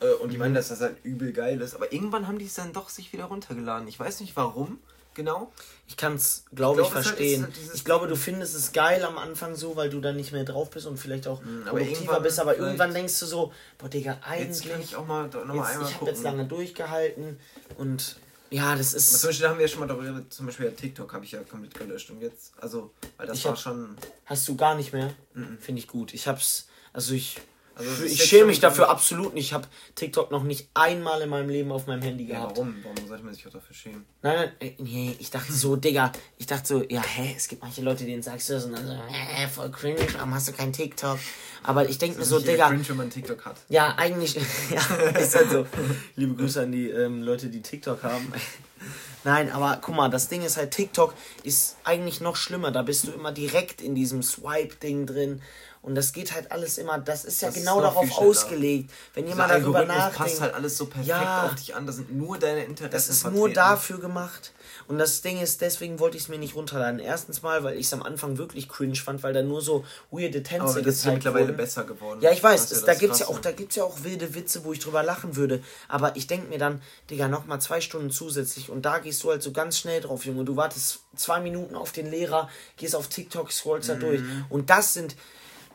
[0.00, 0.40] Äh, und die mhm.
[0.40, 1.74] meinen, dass das halt übel geil ist.
[1.74, 3.88] Aber irgendwann haben die es dann doch sich wieder runtergeladen.
[3.88, 4.78] Ich weiß nicht warum
[5.16, 5.50] genau.
[5.88, 7.42] Ich kann es, glaube ich, glaub, ich verstehen.
[7.42, 10.30] Halt, halt ich glaube, du findest es geil am Anfang so, weil du dann nicht
[10.30, 12.38] mehr drauf bist und vielleicht auch mhm, produktiver bist.
[12.38, 14.64] Aber irgendwann denkst du so, boah, Digga, eigentlich.
[14.64, 17.40] Jetzt kann ich auch mal, noch mal einmal Ich habe jetzt lange durchgehalten
[17.78, 18.16] und
[18.50, 19.20] ja, das ist.
[19.20, 21.74] Zum Beispiel haben wir ja schon mal darüber, zum Beispiel TikTok habe ich ja komplett
[21.74, 23.96] gelöscht und jetzt, also, weil das ich war hab, schon.
[24.24, 25.12] Hast du gar nicht mehr?
[25.34, 25.58] Mhm.
[25.58, 26.14] Finde ich gut.
[26.14, 27.38] Ich hab's, also ich.
[27.78, 29.44] Also ich schäme mich dafür absolut nicht.
[29.46, 32.56] Ich habe TikTok noch nicht einmal in meinem Leben auf meinem Handy gehabt.
[32.56, 32.74] Ja, warum?
[32.82, 34.06] Warum sollte man sich auch dafür schämen?
[34.22, 37.60] Nein, nein, äh, nee, ich dachte so, Digga, ich dachte so, ja, hä, es gibt
[37.60, 40.52] manche Leute, denen sagst du das und dann so, hä, voll cringe, warum hast du
[40.52, 41.18] kein TikTok?
[41.64, 42.68] Aber ich denke mir so, Digga.
[42.68, 43.56] cringe, wenn man TikTok hat.
[43.68, 44.34] Ja, eigentlich,
[44.70, 45.66] ja, ist halt so.
[46.14, 48.32] Liebe Grüße an die ähm, Leute, die TikTok haben.
[49.24, 51.12] Nein, aber guck mal, das Ding ist halt, TikTok
[51.42, 52.70] ist eigentlich noch schlimmer.
[52.70, 55.42] Da bist du immer direkt in diesem Swipe-Ding drin.
[55.86, 58.90] Und das geht halt alles immer, das ist ja das genau ist darauf ausgelegt.
[59.14, 60.16] Wenn jemand darüber nachdenkt.
[60.16, 62.90] passt halt alles so perfekt ja, auf dich an, das sind nur deine Interessen.
[62.90, 63.38] Das ist vertreten.
[63.38, 64.52] nur dafür gemacht.
[64.88, 66.98] Und das Ding ist, deswegen wollte ich es mir nicht runterladen.
[66.98, 70.42] Erstens mal, weil ich es am Anfang wirklich cringe fand, weil da nur so weirde
[70.42, 71.56] Tänze Aber das ist ja mittlerweile wurden.
[71.56, 72.20] besser geworden.
[72.20, 74.80] Ja, ich weiß, das, da gibt es ja auch, ja auch wilde Witze, wo ich
[74.80, 75.62] drüber lachen würde.
[75.86, 79.40] Aber ich denke mir dann, Digga, nochmal zwei Stunden zusätzlich und da gehst du halt
[79.40, 80.44] so ganz schnell drauf, Junge.
[80.44, 83.92] Du wartest zwei Minuten auf den Lehrer, gehst auf TikTok, scrollst mhm.
[83.92, 84.22] da durch.
[84.48, 85.14] Und das sind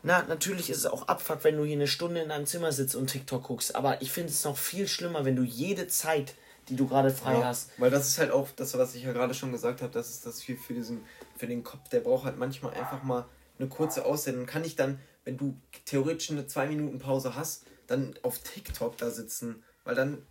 [0.04, 2.96] na, natürlich ist es auch Abfuck, wenn du hier eine Stunde in einem Zimmer sitzt
[2.96, 3.76] und TikTok guckst.
[3.76, 6.36] Aber ich finde es noch viel schlimmer, wenn du jede Zeit,
[6.70, 7.70] die du gerade frei ja, hast.
[7.78, 10.26] Weil das ist halt auch das, was ich ja gerade schon gesagt habe, das ist
[10.26, 11.04] das viel für diesen,
[11.38, 13.26] für den Kopf, der braucht halt manchmal einfach mal
[13.60, 14.36] eine kurze Auszeit.
[14.36, 18.98] Und kann ich dann, wenn du theoretisch eine zwei Minuten Pause hast, dann auf TikTok
[18.98, 20.26] da sitzen, weil dann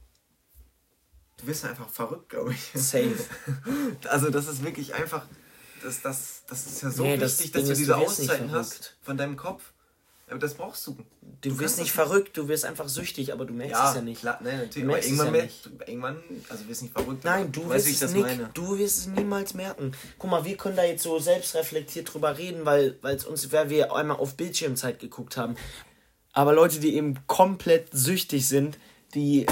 [1.37, 2.71] du wirst einfach verrückt, glaube ich.
[2.75, 3.17] Safe.
[4.09, 5.27] also das ist wirklich einfach,
[5.83, 9.17] das, das, das ist ja so nee, wichtig, das dass du diese Auszeiten hast von
[9.17, 9.73] deinem Kopf.
[10.31, 10.93] Aber das brauchst du.
[11.41, 14.03] Du, du wirst nicht verrückt, du wirst einfach süchtig, aber du merkst ja, es ja
[14.03, 14.21] nicht.
[14.21, 14.89] Klar, nein, natürlich.
[14.89, 16.17] aber irgendwann, ja merkst, irgendwann,
[16.49, 17.25] also wirst nicht verrückt.
[17.25, 19.93] Nein, du, wirst es nicht, du wirst es niemals merken.
[20.19, 23.93] Guck mal, wir können da jetzt so selbstreflektiert drüber reden, weil es uns, weil wir
[23.93, 25.57] einmal auf Bildschirmzeit geguckt haben.
[26.33, 28.79] Aber Leute, die eben komplett süchtig sind,
[29.15, 29.47] die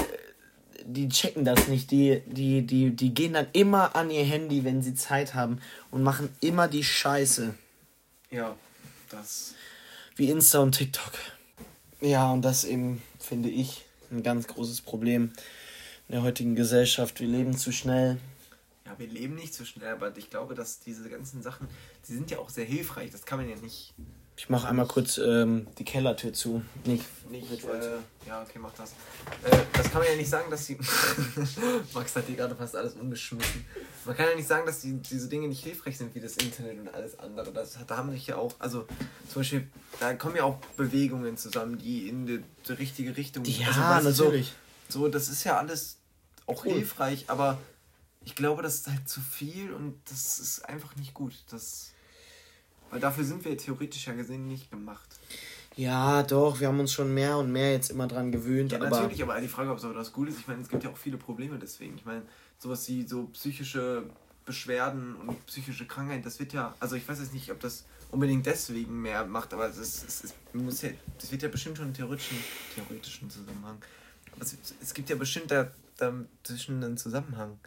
[0.93, 1.91] die checken das nicht.
[1.91, 5.59] Die, die, die, die gehen dann immer an ihr Handy, wenn sie Zeit haben
[5.91, 7.53] und machen immer die Scheiße.
[8.31, 8.55] Ja,
[9.09, 9.53] das.
[10.15, 11.13] Wie Insta und TikTok.
[12.01, 15.31] Ja, und das eben, finde ich, ein ganz großes Problem
[16.07, 17.19] in der heutigen Gesellschaft.
[17.19, 18.17] Wir leben zu schnell.
[18.85, 21.67] ja, wir leben nicht so schnell, aber ich glaube, dass diese ganzen Sachen,
[22.07, 23.11] die sind ja auch sehr hilfreich.
[23.11, 23.93] Das kann man ja nicht.
[24.39, 26.63] Ich mache einmal kurz ähm, die Kellertür zu.
[26.85, 28.91] Nicht, nicht äh, ja, okay, mach das.
[29.43, 30.77] Äh, das kann man ja nicht sagen, dass die.
[31.93, 33.65] Max hat hier gerade fast alles umgeschmissen.
[34.05, 36.79] Man kann ja nicht sagen, dass die, diese Dinge nicht hilfreich sind wie das Internet
[36.79, 37.51] und alles andere.
[37.51, 38.87] Das, da haben sich ja auch, also
[39.27, 39.67] zum Beispiel,
[39.99, 43.59] da kommen ja auch Bewegungen zusammen, die in die, die richtige Richtung gehen.
[43.59, 44.53] Ja, also, natürlich.
[44.87, 45.97] So, so, das ist ja alles
[46.45, 46.75] auch cool.
[46.75, 47.57] hilfreich, aber
[48.23, 51.33] ich glaube, das ist halt zu viel und das ist einfach nicht gut.
[51.51, 51.91] Das
[52.91, 55.19] weil dafür sind wir theoretisch ja gesehen nicht gemacht.
[55.75, 58.71] Ja, doch, wir haben uns schon mehr und mehr jetzt immer dran gewöhnt.
[58.71, 60.83] Ja, aber natürlich, aber die Frage, ob es das gut ist, ich meine, es gibt
[60.83, 61.95] ja auch viele Probleme deswegen.
[61.95, 62.23] Ich meine,
[62.57, 64.03] sowas wie so psychische
[64.45, 68.45] Beschwerden und psychische Krankheit, das wird ja, also ich weiß jetzt nicht, ob das unbedingt
[68.45, 71.85] deswegen mehr macht, aber es, ist, es, ist, muss ja, das wird ja bestimmt schon
[71.85, 72.37] einen theoretischen,
[72.75, 73.77] theoretischen Zusammenhang.
[74.33, 77.59] Aber es, es gibt ja bestimmt da, da zwischen einen Zusammenhang.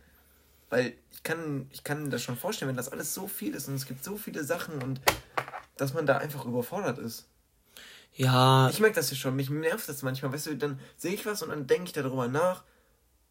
[0.72, 3.74] Weil ich kann, ich kann das schon vorstellen, wenn das alles so viel ist und
[3.74, 5.02] es gibt so viele Sachen und
[5.76, 7.28] dass man da einfach überfordert ist.
[8.14, 8.70] Ja.
[8.70, 10.32] Ich merke das ja schon, mich nervt das manchmal.
[10.32, 12.64] Weißt du, dann sehe ich was und dann denke ich darüber nach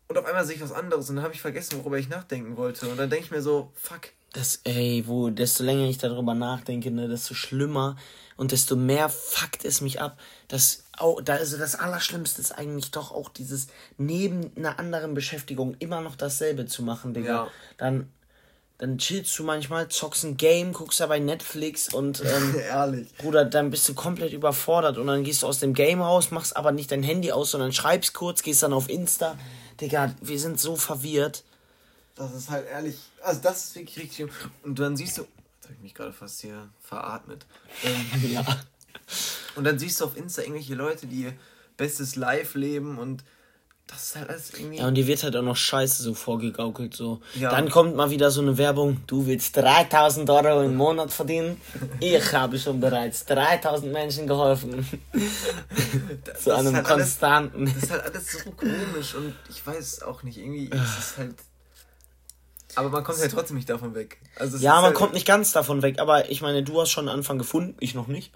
[0.08, 2.58] und auf einmal sehe ich was anderes und dann habe ich vergessen, worüber ich nachdenken
[2.58, 2.88] wollte.
[2.88, 4.10] Und dann denke ich mir so, fuck.
[4.33, 7.97] Das, ey, wo, desto länger ich darüber nachdenke, ne, desto schlimmer
[8.37, 10.17] und desto mehr fuckt es mich ab.
[10.47, 13.67] Das, oh, da also das Allerschlimmste ist eigentlich doch auch dieses
[13.97, 17.29] neben einer anderen Beschäftigung immer noch dasselbe zu machen, Digga.
[17.29, 17.47] Ja.
[17.77, 18.09] Dann,
[18.77, 23.13] dann chillst du manchmal, zockst ein Game, guckst dabei Netflix und ähm, ehrlich.
[23.19, 26.57] Bruder, dann bist du komplett überfordert und dann gehst du aus dem Game raus, machst
[26.57, 29.37] aber nicht dein Handy aus, sondern schreibst kurz, gehst dann auf Insta.
[29.79, 31.43] Digga, wir sind so verwirrt.
[32.21, 34.29] Das ist halt ehrlich, also das ist wirklich richtig.
[34.63, 37.47] Und dann siehst du, jetzt habe ich mich gerade fast hier veratmet.
[37.84, 38.45] Ähm, ja.
[39.55, 41.34] Und dann siehst du auf Insta irgendwelche Leute, die ihr
[41.77, 43.23] bestes Live leben und
[43.88, 44.77] das ist halt alles irgendwie.
[44.77, 46.95] Ja, und die wird halt auch noch scheiße so vorgegaukelt.
[46.95, 47.21] So.
[47.34, 47.49] Ja.
[47.49, 51.60] Dann kommt mal wieder so eine Werbung: Du willst 3000 Euro im Monat verdienen.
[51.99, 54.88] Ich habe schon bereits 3000 Menschen geholfen.
[56.41, 57.67] Zu einem halt konstanten.
[57.67, 60.38] Alles, das ist halt alles so komisch und ich weiß auch nicht.
[60.38, 61.36] Irgendwie ist es halt
[62.75, 64.17] aber man kommt ja trotzdem nicht davon weg.
[64.36, 67.07] Also ja, man halt kommt nicht ganz davon weg, aber ich meine, du hast schon
[67.07, 68.31] einen Anfang gefunden, ich noch nicht.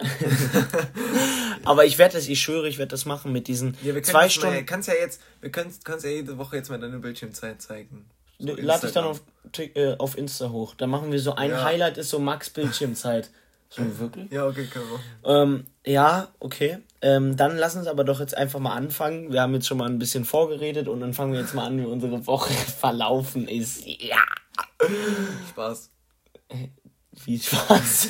[1.64, 4.54] aber ich werde das, ich schwöre, ich werde das machen mit diesen ja, zwei Stunden.
[4.54, 8.06] Mal, kannst ja jetzt, wir können kannst ja jede Woche jetzt mal deine Bildschirmzeit zeigen.
[8.38, 9.22] So Lade ich dann auf,
[9.58, 10.74] äh, auf Insta hoch.
[10.74, 11.64] Da machen wir so ein ja.
[11.64, 13.30] Highlight ist so Max Bildschirmzeit.
[13.70, 14.30] So wirklich?
[14.30, 15.30] Ja, okay, können wir.
[15.30, 16.78] Ähm, ja, okay.
[17.06, 19.32] Ähm, dann lass uns aber doch jetzt einfach mal anfangen.
[19.32, 21.78] Wir haben jetzt schon mal ein bisschen vorgeredet und dann fangen wir jetzt mal an,
[21.78, 23.86] wie unsere Woche verlaufen ist.
[23.86, 24.16] Ja.
[25.50, 25.90] Spaß.
[27.24, 28.08] Wie Spaß?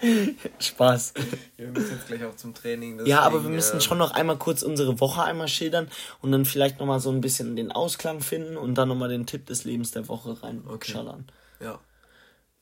[0.58, 1.12] Spaß.
[1.58, 2.96] Wir müssen jetzt gleich auch zum Training.
[2.96, 5.88] Deswegen, ja, aber wir müssen äh, schon noch einmal kurz unsere Woche einmal schildern
[6.22, 9.44] und dann vielleicht nochmal so ein bisschen den Ausklang finden und dann nochmal den Tipp
[9.44, 11.26] des Lebens der Woche reinschallern.
[11.58, 11.66] Okay.
[11.66, 11.80] Ja.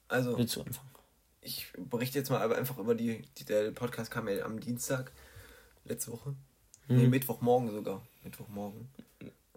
[0.09, 0.37] Also.
[0.37, 0.96] Willst du anfangen?
[1.47, 5.13] Ich berichte jetzt mal aber einfach über die, die der Podcast kam ja am Dienstag,
[5.85, 6.31] letzte Woche.
[6.89, 6.97] Mhm.
[6.97, 8.03] Nee, Mittwochmorgen sogar.
[8.25, 8.89] Mittwochmorgen.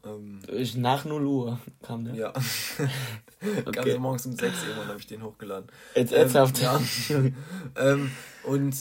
[0.06, 0.39] Ähm,
[0.78, 2.15] Nach 0 Uhr kam der.
[2.15, 2.30] Ja.
[3.65, 3.71] okay.
[3.71, 5.69] Kam so morgens um 6 Uhr und habe ich den hochgeladen.
[5.95, 6.62] Jetzt ernsthaft.
[6.62, 7.36] Ähm,
[7.75, 7.82] ja.
[7.93, 8.12] ähm,
[8.43, 8.75] und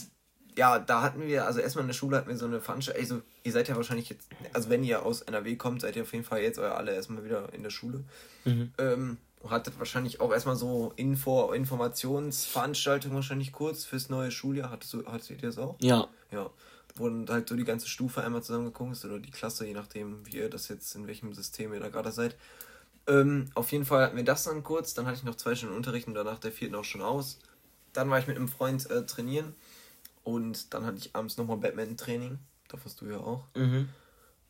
[0.56, 3.22] ja, da hatten wir, also erstmal in der Schule hatten wir so eine Veranstaltung, also
[3.44, 6.24] ihr seid ja wahrscheinlich jetzt, also wenn ihr aus NRW kommt, seid ihr auf jeden
[6.24, 8.04] Fall jetzt euer alle erstmal wieder in der Schule.
[8.44, 8.72] Mhm.
[8.78, 9.18] Ähm,
[9.50, 14.70] hattet wahrscheinlich auch erstmal so Info, Informationsveranstaltungen wahrscheinlich kurz fürs neue Schuljahr.
[14.70, 15.76] Hattest du, hattet ihr das auch?
[15.80, 16.08] Ja.
[16.30, 16.50] Ja.
[16.94, 20.38] Wo halt so die ganze Stufe einmal zusammengekommen ist oder die Klasse, je nachdem, wie
[20.38, 22.37] ihr das jetzt, in welchem System ihr da gerade seid.
[23.06, 25.76] Ähm, auf jeden Fall hatten wir das dann kurz, dann hatte ich noch zwei Stunden
[25.76, 27.38] Unterricht und danach der vierten auch schon aus.
[27.92, 29.54] Dann war ich mit einem Freund äh, trainieren
[30.24, 32.38] und dann hatte ich abends nochmal Badminton-Training.
[32.68, 33.44] Da warst du ja auch.
[33.54, 33.88] Mhm.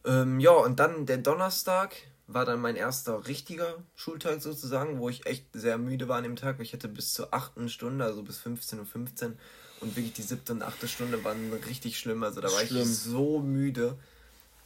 [0.05, 1.95] Ähm, ja, und dann der Donnerstag
[2.29, 6.37] war dann mein erster richtiger Schultag sozusagen, wo ich echt sehr müde war an dem
[6.37, 6.61] Tag.
[6.61, 9.39] Ich hatte bis zur achten Stunde, also bis 15.15 Uhr 15,
[9.81, 12.23] und wirklich die siebte und achte Stunde waren richtig schlimm.
[12.23, 12.83] Also da war schlimm.
[12.83, 13.99] ich so müde.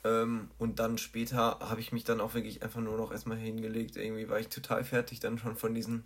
[0.03, 3.97] Ähm, und dann später habe ich mich dann auch wirklich einfach nur noch erstmal hingelegt.
[3.97, 6.05] Irgendwie war ich total fertig dann schon von diesen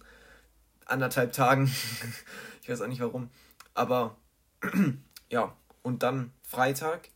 [0.84, 1.72] anderthalb Tagen.
[2.62, 3.30] ich weiß auch nicht warum.
[3.72, 4.18] Aber
[5.30, 7.08] ja, und dann Freitag.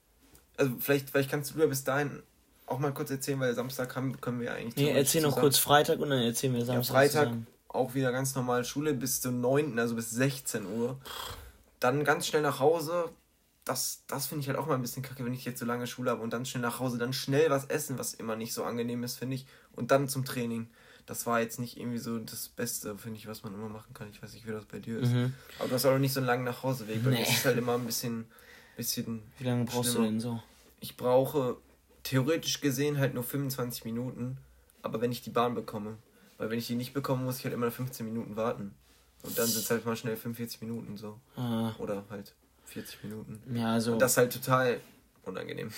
[0.56, 2.22] Also vielleicht, vielleicht kannst du ja bis dahin
[2.70, 4.76] auch mal kurz erzählen, weil Samstag haben, können wir eigentlich.
[4.76, 6.94] Nee, erzähl noch kurz Freitag und dann erzählen wir Samstag.
[6.94, 7.46] Ja, Freitag zusammen.
[7.68, 10.98] auch wieder ganz normal Schule bis zum 9., also bis 16 Uhr.
[11.80, 13.10] Dann ganz schnell nach Hause.
[13.64, 15.86] Das, das finde ich halt auch mal ein bisschen kacke, wenn ich jetzt so lange
[15.86, 18.64] Schule habe und dann schnell nach Hause, dann schnell was essen, was immer nicht so
[18.64, 19.46] angenehm ist, finde ich.
[19.74, 20.68] Und dann zum Training.
[21.06, 24.08] Das war jetzt nicht irgendwie so das Beste, finde ich, was man immer machen kann.
[24.10, 25.12] Ich weiß nicht, wie das bei dir ist.
[25.12, 25.34] Mhm.
[25.58, 27.02] Aber du hast auch nicht so einen langen Nachhauseweg.
[27.02, 27.16] Bei nee.
[27.16, 28.26] mir ist halt immer ein bisschen.
[28.76, 30.06] bisschen wie lange brauchst schlimmer.
[30.06, 30.42] du denn so?
[30.78, 31.56] Ich brauche
[32.02, 34.38] theoretisch gesehen halt nur 25 Minuten,
[34.82, 35.96] aber wenn ich die Bahn bekomme.
[36.38, 38.74] Weil wenn ich die nicht bekomme, muss ich halt immer 15 Minuten warten.
[39.22, 41.20] Und dann sind es halt mal schnell 45 Minuten so.
[41.36, 41.72] Ah.
[41.78, 42.34] Oder halt
[42.64, 43.42] 40 Minuten.
[43.54, 43.92] Ja, also.
[43.92, 44.80] Und das ist halt total
[45.24, 45.70] unangenehm.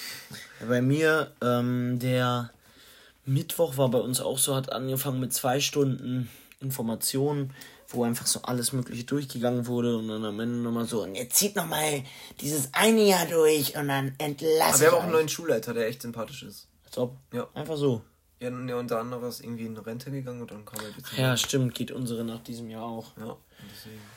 [0.69, 2.53] Bei mir, ähm, der
[3.25, 6.31] Mittwoch war bei uns auch so, hat angefangen mit zwei Stunden
[6.61, 7.53] Informationen,
[7.95, 11.37] wo einfach so alles Mögliche durchgegangen wurde und dann am Ende nochmal so, und jetzt
[11.37, 12.03] zieht nochmal
[12.41, 14.63] dieses eine Jahr durch und dann entlassen.
[14.63, 16.69] Aber wir haben auch einen neuen Schulleiter, der echt sympathisch ist.
[16.85, 17.17] Als ob.
[17.33, 17.49] Ja.
[17.55, 18.03] Einfach so.
[18.41, 21.17] Ja, ja unter anderem ist irgendwie in Rente gegangen und dann kam er jetzt.
[21.17, 23.17] Ja, stimmt, geht unsere nach diesem Jahr auch.
[23.17, 23.37] Ja,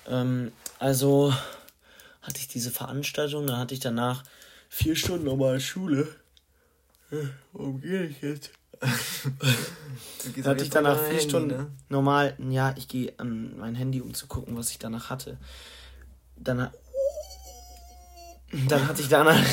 [0.08, 1.34] ähm, also
[2.22, 4.24] hatte ich diese Veranstaltung, dann hatte ich danach
[4.68, 6.08] vier Stunden nochmal Schule.
[7.54, 8.52] Warum gehe ich jetzt?
[8.80, 11.72] Da hatte ich danach vier Handy, Stunden ne?
[11.90, 15.38] normal, ja, ich gehe an mein Handy, um zu gucken, was ich danach hatte.
[16.38, 16.70] Dann,
[18.68, 19.44] dann hatte ich danach,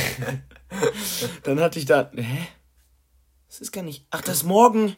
[1.44, 2.48] dann hatte ich da, hä?
[3.48, 4.96] Das ist gar nicht, ach, das ist morgen.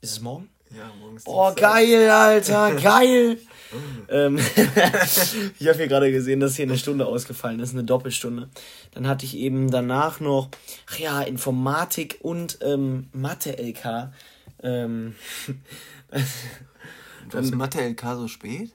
[0.00, 0.48] Ist es morgen?
[0.70, 3.38] Ja, morgen ist Oh, geil, Alter, geil.
[4.08, 4.38] Ähm,
[5.58, 8.48] ich habe hier gerade gesehen, dass hier eine Stunde ausgefallen ist, eine Doppelstunde.
[8.92, 10.50] Dann hatte ich eben danach noch,
[10.90, 14.12] ach ja, Informatik und ähm, Mathe-LK.
[14.62, 15.14] Ähm,
[17.30, 18.72] du hast Mathe-LK so spät?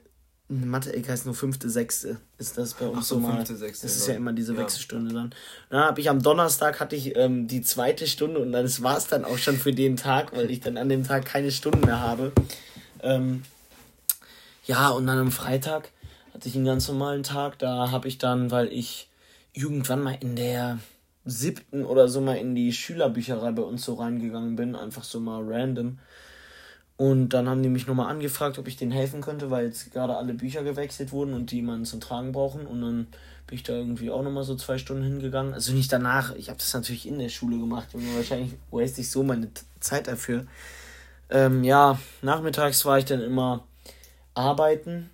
[0.48, 2.16] Mathe-LK ist nur fünfte, sechste.
[2.38, 3.36] Ist das bei uns Ach so, so mal.
[3.36, 4.60] Fünfte, sechste, das ist ja immer diese ja.
[4.60, 5.34] Wechselstunde dann.
[5.68, 9.06] Dann habe ich am Donnerstag hatte ich ähm, die zweite Stunde und dann war es
[9.06, 12.00] dann auch schon für den Tag, weil ich dann an dem Tag keine Stunden mehr
[12.00, 12.32] habe.
[13.02, 13.42] Ähm,
[14.68, 15.90] ja, und dann am Freitag
[16.32, 17.58] hatte ich einen ganz normalen Tag.
[17.58, 19.08] Da habe ich dann, weil ich
[19.52, 20.78] irgendwann mal in der
[21.24, 25.42] siebten oder so mal in die Schülerbücherei bei uns so reingegangen bin, einfach so mal
[25.44, 25.98] random
[26.98, 30.16] und dann haben die mich nochmal angefragt, ob ich denen helfen könnte, weil jetzt gerade
[30.16, 32.66] alle Bücher gewechselt wurden und die man zum Tragen brauchen.
[32.66, 33.06] Und dann
[33.46, 35.54] bin ich da irgendwie auch nochmal so zwei Stunden hingegangen.
[35.54, 37.86] Also nicht danach, ich habe das natürlich in der Schule gemacht.
[37.92, 40.46] Und wahrscheinlich waste ich so meine Zeit dafür.
[41.30, 43.67] Ähm, ja, nachmittags war ich dann immer
[44.38, 45.10] arbeiten.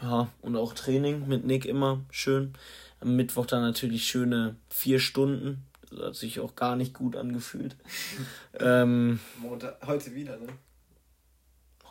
[0.00, 2.54] Ja, und auch Training mit Nick immer schön.
[3.00, 7.76] Am Mittwoch dann natürlich schöne vier Stunden das hat sich auch gar nicht gut angefühlt.
[8.60, 10.48] ähm, Montag, heute wieder, ne?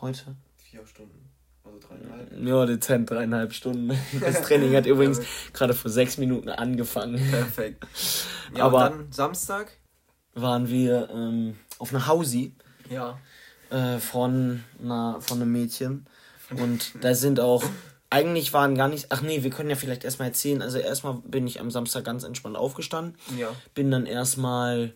[0.00, 0.36] Heute?
[0.56, 1.30] Vier Stunden.
[1.64, 2.46] Also dreieinhalb.
[2.46, 3.98] Ja, dezent dreieinhalb Stunden.
[4.20, 5.20] Das Training hat übrigens
[5.52, 7.16] gerade vor sechs Minuten angefangen.
[7.30, 7.86] Perfekt.
[8.54, 9.72] Ja, Aber dann Samstag?
[10.34, 12.54] Waren wir ähm, auf einer Hausi.
[12.88, 13.18] Ja.
[13.70, 16.06] Äh, von, einer, von einem Mädchen.
[16.50, 17.64] Und da sind auch
[18.10, 19.06] eigentlich waren gar nicht.
[19.10, 20.62] Ach nee, wir können ja vielleicht erstmal erzählen.
[20.62, 23.16] Also erstmal bin ich am Samstag ganz entspannt aufgestanden.
[23.36, 23.48] Ja.
[23.74, 24.92] Bin dann erstmal,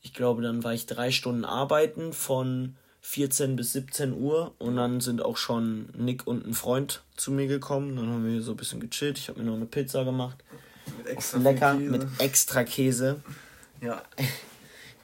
[0.00, 5.02] ich glaube, dann war ich drei Stunden arbeiten von 14 bis 17 Uhr und dann
[5.02, 7.96] sind auch schon Nick und ein Freund zu mir gekommen.
[7.96, 9.18] Dann haben wir so ein bisschen gechillt.
[9.18, 10.42] Ich habe mir noch eine Pizza gemacht.
[10.96, 11.90] Mit extra Lecker, Käse.
[11.90, 13.20] mit extra Käse.
[13.82, 14.02] Ja.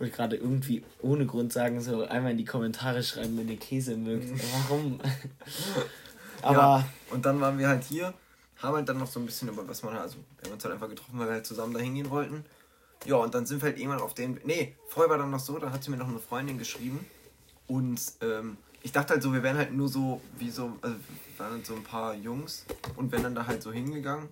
[0.00, 3.58] Ich wollte gerade irgendwie ohne Grund sagen, so einmal in die Kommentare schreiben, wenn ihr
[3.58, 4.30] Käse mögt.
[4.30, 4.40] Mhm.
[4.68, 5.00] Warum?
[6.42, 6.56] Aber.
[6.56, 8.14] Ja, und dann waren wir halt hier,
[8.56, 10.64] haben halt dann noch so ein bisschen über was man halt, also wir haben uns
[10.64, 12.46] halt einfach getroffen, weil wir halt zusammen da hingehen wollten.
[13.04, 14.40] Ja, und dann sind wir halt irgendwann auf den.
[14.44, 17.04] Nee, vorher war dann noch so, da hat sie mir noch eine Freundin geschrieben.
[17.66, 20.96] Und ähm, ich dachte halt so, wir wären halt nur so, wie so, also
[21.36, 22.64] waren halt so ein paar Jungs
[22.96, 24.30] und wären dann da halt so hingegangen.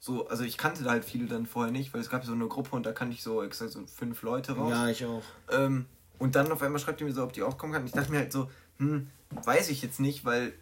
[0.00, 2.46] So, also ich kannte da halt viele dann vorher nicht, weil es gab so eine
[2.46, 4.70] Gruppe und da kannte ich so extra so fünf Leute raus.
[4.70, 5.22] Ja, ich auch.
[5.50, 5.86] Ähm,
[6.18, 7.84] und dann auf einmal schreibt die mir so, ob die auch kommen kann.
[7.84, 10.52] Ich dachte mir halt so, hm, weiß ich jetzt nicht, weil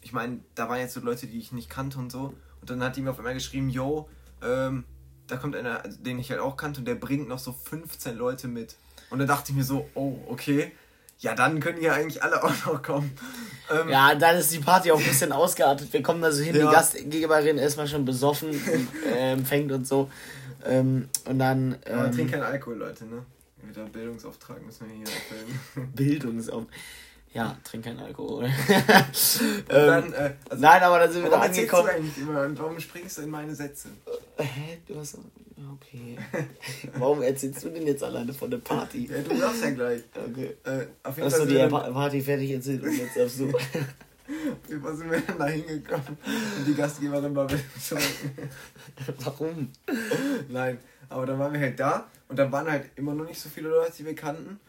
[0.00, 2.34] ich meine, da waren jetzt so Leute, die ich nicht kannte und so.
[2.60, 4.08] Und dann hat die mir auf einmal geschrieben, yo,
[4.42, 4.84] ähm,
[5.26, 8.48] da kommt einer, den ich halt auch kannte und der bringt noch so 15 Leute
[8.48, 8.76] mit.
[9.10, 10.72] Und dann dachte ich mir so, oh, okay.
[11.20, 13.12] Ja, dann können ja eigentlich alle auch noch kommen.
[13.70, 15.92] Ähm, ja, dann ist die Party auch ein bisschen ausgeartet.
[15.92, 16.66] Wir kommen da so hin, ja.
[16.66, 18.50] die Gastgeberin erstmal schon besoffen
[19.06, 20.10] äh, empfängt und so.
[20.64, 21.76] Ähm, und dann.
[21.86, 23.24] Ähm, Aber trinkt keinen Alkohol, Leute, ne?
[23.62, 25.92] Wieder Bildungsauftrag müssen wir hier erfüllen.
[25.94, 26.74] Bildungsauftrag.
[27.32, 28.44] Ja, trink keinen Alkohol.
[28.44, 32.12] ähm, dann, äh, also, Nein, aber dann sind wir da angekommen.
[32.16, 33.88] Immer und warum springst du in meine Sätze?
[34.36, 34.78] Äh, hä?
[34.86, 35.18] Du hast.
[35.74, 36.18] Okay.
[36.94, 39.06] warum erzählst du denn jetzt alleine von der Party?
[39.06, 40.02] Ja, du darfst ja gleich.
[40.14, 40.56] Okay.
[40.64, 43.52] Äh, auf jeden Hast du die Party fertig erzählt und jetzt darfst du.
[44.68, 46.16] Wie sind wir dann da hingekommen
[46.58, 48.48] und die Gastgeberin war betrunken.
[49.18, 49.72] Warum?
[50.48, 50.78] Nein,
[51.08, 53.68] aber dann waren wir halt da und dann waren halt immer noch nicht so viele
[53.68, 54.60] Leute, die wir kannten.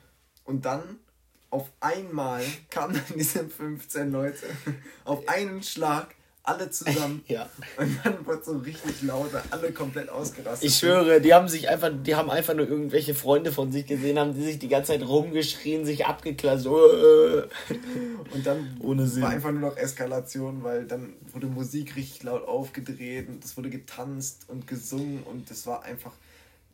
[0.45, 0.81] Und dann
[1.51, 4.47] auf einmal kamen dann diese 15 Leute
[5.05, 7.23] auf einen Schlag alle zusammen.
[7.27, 7.47] ja.
[7.77, 10.67] Und dann wurde so richtig lauter, alle komplett ausgerastet.
[10.67, 14.17] Ich schwöre, die haben sich einfach, die haben einfach nur irgendwelche Freunde von sich gesehen,
[14.17, 16.65] haben die sich die ganze Zeit rumgeschrien, sich abgeklatscht.
[16.65, 19.21] Und dann Ohne Sinn.
[19.21, 23.69] war einfach nur noch Eskalation, weil dann wurde Musik richtig laut aufgedreht und es wurde
[23.69, 26.13] getanzt und gesungen und das war einfach,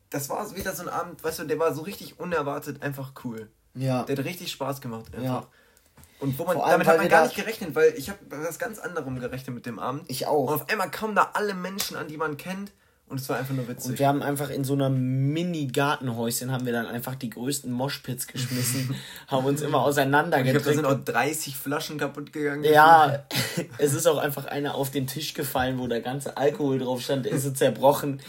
[0.09, 3.49] das war wieder so ein Abend, weißt du, der war so richtig unerwartet einfach cool.
[3.77, 4.03] Ja.
[4.03, 5.05] Der hat richtig Spaß gemacht.
[5.13, 5.23] Einfach.
[5.23, 5.47] Ja.
[6.19, 8.79] Und wo man, allem, damit hat man gar nicht gerechnet, weil ich habe was ganz
[8.79, 10.03] anderem gerechnet mit dem Abend.
[10.07, 10.47] Ich auch.
[10.47, 12.71] Und auf einmal kommen da alle Menschen an, die man kennt.
[13.09, 13.91] Und es war einfach nur witzig.
[13.91, 18.27] Und wir haben einfach in so einer Mini-Gartenhäuschen haben wir dann einfach die größten Moshpits
[18.27, 18.95] geschmissen,
[19.27, 20.67] haben uns immer auseinandergedrückt.
[20.67, 22.65] Ich glaube, da sind auch 30 Flaschen kaputt gegangen.
[22.65, 23.23] Ja,
[23.77, 27.25] es ist auch einfach einer auf den Tisch gefallen, wo der ganze Alkohol drauf stand,
[27.25, 28.19] der ist so zerbrochen.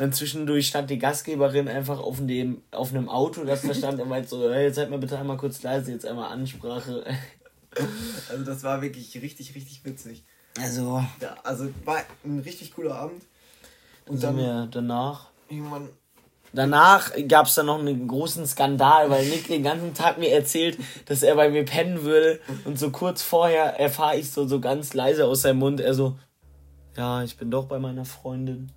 [0.00, 4.08] Dann zwischendurch stand die Gastgeberin einfach auf dem auf einem Auto, das da stand und
[4.08, 7.04] meint so, hey, jetzt seid mal bitte einmal kurz leise, jetzt einmal Ansprache.
[8.30, 10.24] Also das war wirklich richtig, richtig witzig.
[10.58, 11.04] Also.
[11.20, 13.22] Ja, also war ein richtig cooler Abend.
[14.06, 15.28] Und dann wir danach.
[15.50, 15.90] Irgendwann.
[16.54, 20.78] Danach gab es dann noch einen großen Skandal, weil Nick den ganzen Tag mir erzählt,
[21.04, 22.40] dass er bei mir pennen würde.
[22.64, 26.18] Und so kurz vorher erfahre ich so, so ganz leise aus seinem Mund, er so,
[26.96, 28.72] ja, ich bin doch bei meiner Freundin.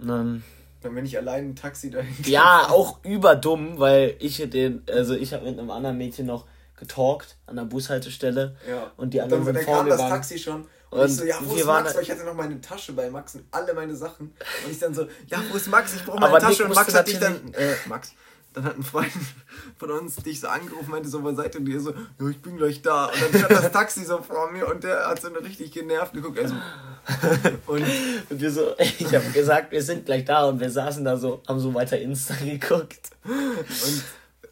[0.00, 0.42] Und dann.
[0.84, 2.14] Dann bin ich allein im Taxi dahin.
[2.24, 7.38] Ja, auch überdumm, weil ich den, also ich habe mit einem anderen Mädchen noch getalkt
[7.46, 8.54] an der Bushaltestelle.
[8.68, 8.92] Ja.
[8.98, 11.24] Und die anderen und dann, sind dann kam das Taxi schon und, und ich so,
[11.24, 11.94] ja, wo ist Max?
[11.96, 14.26] Weil ich hatte noch meine Tasche bei Max und alle meine Sachen.
[14.64, 15.94] Und ich dann so, ja, wo ist Max?
[15.94, 16.66] Ich brauche meine Tasche.
[16.66, 18.12] Und Max hat dich dann, äh, Max,
[18.54, 19.12] dann hat ein Freund
[19.76, 21.60] von uns dich so angerufen, meinte so, wo seid ihr?
[21.60, 23.06] Und die so, ja, ich bin gleich da.
[23.06, 26.14] Und dann stand das Taxi so vor mir und der hat so eine richtig genervt
[26.14, 26.38] geguckt.
[26.38, 26.54] Also,
[27.66, 27.82] und,
[28.30, 31.42] und wir so, ich habe gesagt, wir sind gleich da und wir saßen da so,
[31.46, 33.10] haben so weiter Insta geguckt.
[33.24, 34.04] Und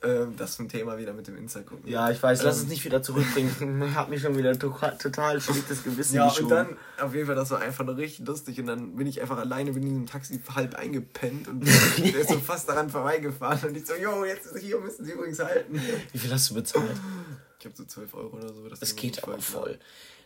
[0.05, 1.89] ähm, das zum Thema wieder mit dem Insta gucken.
[1.89, 3.83] Ja, ich weiß, lass ähm, es nicht wieder zurückbringen.
[3.89, 6.45] ich habe mich schon wieder total, total schlechtes Gewissen Ja, geschoben.
[6.45, 8.59] und dann, auf jeden Fall, das war einfach nur richtig lustig.
[8.61, 11.61] Und dann bin ich einfach alleine, bin in diesem Taxi halb eingepennt und
[11.99, 13.71] der ist so fast daran vorbeigefahren.
[13.71, 15.81] Und ich so, jo, jetzt ist hier, müssen Sie übrigens halten.
[16.13, 16.91] Wie viel hast du bezahlt?
[17.61, 18.69] Ich habe so 12 Euro oder so.
[18.69, 19.79] Das, das geht aber voll.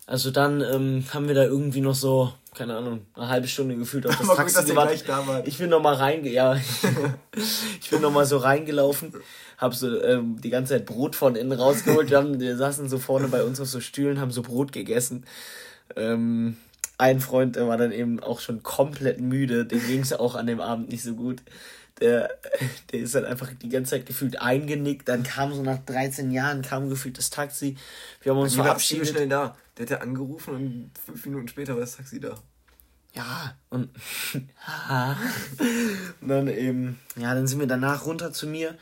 [0.06, 4.06] Also dann ähm, haben wir da irgendwie noch so, keine Ahnung, eine halbe Stunde gefühlt
[4.06, 5.48] auf das Taxi gut, gewartet.
[5.48, 6.54] Ich bin noch mal rein, ja,
[7.80, 9.12] ich bin noch mal so reingelaufen
[9.58, 12.10] habe so ähm, die ganze Zeit Brot von innen rausgeholt.
[12.10, 15.24] Wir, haben, wir saßen so vorne bei uns auf so Stühlen, haben so Brot gegessen.
[15.94, 16.56] Ähm,
[16.98, 20.46] ein Freund, der war dann eben auch schon komplett müde, dem ging es auch an
[20.46, 21.42] dem Abend nicht so gut.
[22.00, 22.28] Der,
[22.92, 25.08] der ist dann einfach die ganze Zeit gefühlt eingenickt.
[25.08, 27.76] Dann kam so nach 13 Jahren, kam gefühlt das Taxi.
[28.20, 29.08] Wir haben uns verabschiedet.
[29.08, 29.56] schnell da.
[29.76, 32.34] Der hat ja angerufen und fünf Minuten später war das Taxi da.
[33.14, 33.88] Ja, und,
[36.20, 38.76] und dann eben, ja, dann sind wir danach runter zu mir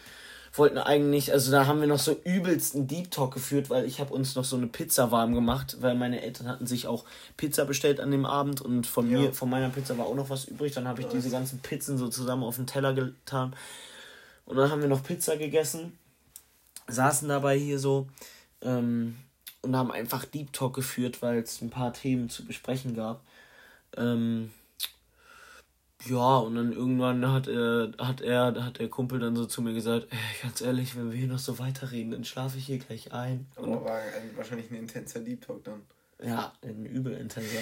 [0.57, 4.15] wollten eigentlich, also da haben wir noch so übelsten Deep Talk geführt, weil ich habe
[4.15, 7.05] uns noch so eine Pizza warm gemacht, weil meine Eltern hatten sich auch
[7.37, 9.19] Pizza bestellt an dem Abend und von ja.
[9.19, 10.73] mir, von meiner Pizza war auch noch was übrig.
[10.73, 13.57] Dann habe ich diese ganzen Pizzen so zusammen auf den Teller getan.
[14.47, 15.99] Und dann haben wir noch Pizza gegessen,
[16.87, 18.07] saßen dabei hier so
[18.63, 19.17] ähm,
[19.63, 23.23] und haben einfach Deep Talk geführt, weil es ein paar Themen zu besprechen gab.
[23.97, 24.51] Ähm,
[26.07, 29.75] ja, und dann irgendwann hat er, hat er, hat der Kumpel dann so zu mir
[29.75, 33.13] gesagt, ey, ganz ehrlich, wenn wir hier noch so weiterreden, dann schlafe ich hier gleich
[33.13, 33.47] ein.
[33.57, 34.01] Aber war
[34.37, 35.83] wahrscheinlich ein intenser Deep Talk dann.
[36.23, 37.61] Ja, ein übel intenser.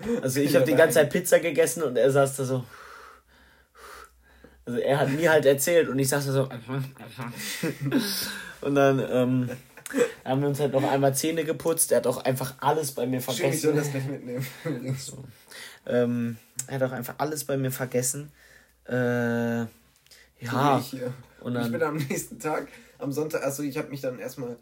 [0.22, 2.64] Also ich habe die ganze Zeit Pizza gegessen und er saß da so.
[4.64, 6.48] Also er hat mir halt erzählt und ich saß da so.
[8.60, 9.50] und dann ähm,
[10.24, 11.90] haben wir uns halt noch einmal Zähne geputzt.
[11.90, 13.54] Er hat auch einfach alles bei mir vergessen.
[13.54, 14.46] Ich soll das gleich mitnehmen.
[14.96, 15.24] so.
[15.86, 16.36] Ähm,
[16.68, 18.30] er hat auch einfach alles bei mir vergessen.
[18.86, 19.60] Äh,
[20.40, 20.78] ja.
[20.78, 20.96] Ich,
[21.40, 24.56] und dann, ich bin am nächsten Tag, am Sonntag, also ich habe mich dann erstmal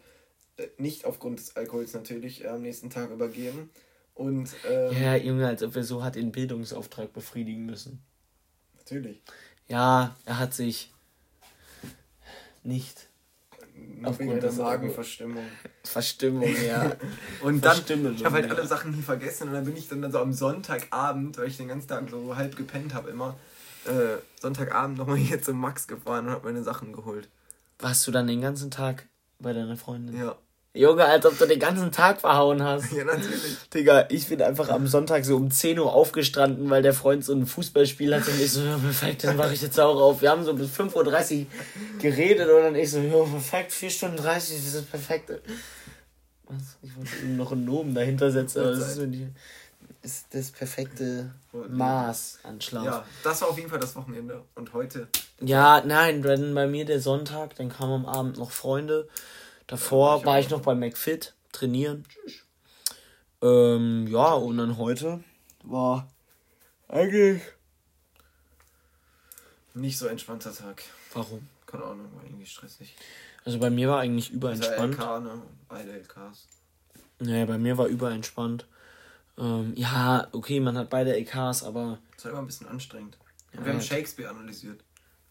[0.57, 3.69] äh, nicht aufgrund des Alkohols natürlich äh, am nächsten Tag übergeben.
[4.15, 8.01] Und, ähm, ja, Junge, als ob er so hat den Bildungsauftrag befriedigen müssen.
[8.77, 9.21] Natürlich.
[9.67, 10.91] Ja, er hat sich
[12.63, 13.06] nicht
[14.03, 15.43] Aufgrund der Magenverstimmung.
[15.83, 16.95] Verstimmung, ja.
[17.41, 17.81] und dann,
[18.15, 21.37] ich habe halt alle Sachen nie vergessen und dann bin ich dann so am Sonntagabend,
[21.37, 23.37] weil ich den ganzen Tag so halb gepennt habe immer,
[23.85, 27.27] äh, Sonntagabend nochmal hier zum Max gefahren und habe meine Sachen geholt.
[27.79, 29.07] Warst du dann den ganzen Tag
[29.39, 30.17] bei deiner Freundin?
[30.17, 30.37] Ja.
[30.77, 32.91] Junge, als ob du den ganzen Tag verhauen hast.
[32.91, 33.57] Ja, natürlich.
[33.73, 37.33] Digga, ich bin einfach am Sonntag so um 10 Uhr aufgestanden, weil der Freund so
[37.33, 40.21] ein Fußballspiel hatte und ich so, ja, perfekt, dann wache ich jetzt auch auf.
[40.21, 41.45] Wir haben so bis 5.30 Uhr
[41.99, 45.41] geredet und dann ich so, ja, perfekt, 4 Stunden 30, das ist das perfekte.
[46.47, 46.77] Was?
[46.81, 49.27] Ich wollte noch einen Nomen dahinter setzen, aber das ist, so die,
[50.01, 52.85] ist das perfekte Maß an Schlaf.
[52.85, 54.43] Ja, das war auf jeden Fall das Wochenende.
[54.55, 55.07] Und heute?
[55.41, 59.09] Ja, nein, dann bei mir der Sonntag, dann kamen am Abend noch Freunde.
[59.67, 62.05] Davor ja, war ich noch bei McFit trainieren.
[63.41, 65.23] Ähm, ja, und dann heute
[65.63, 66.11] war
[66.87, 67.41] eigentlich
[69.73, 70.83] nicht so entspannter Tag.
[71.13, 71.47] Warum?
[71.65, 72.95] Keine Ahnung, war irgendwie stressig.
[73.45, 74.95] Also bei mir war eigentlich überentspannt.
[74.95, 75.41] LK, ne?
[75.67, 76.47] Beide LKs.
[77.19, 78.65] Naja, bei mir war überentspannt.
[79.37, 81.99] Ähm, ja, okay, man hat beide LKs, aber.
[82.15, 83.17] Das war immer ein bisschen anstrengend.
[83.53, 84.83] Ja, wir haben Shakespeare analysiert.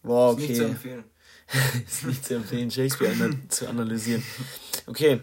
[0.03, 0.47] Boah, okay.
[0.47, 1.03] Nicht zu empfehlen.
[1.87, 3.15] Ist nicht zu empfehlen, Shakespeare
[3.49, 4.23] zu analysieren.
[4.85, 5.21] Okay,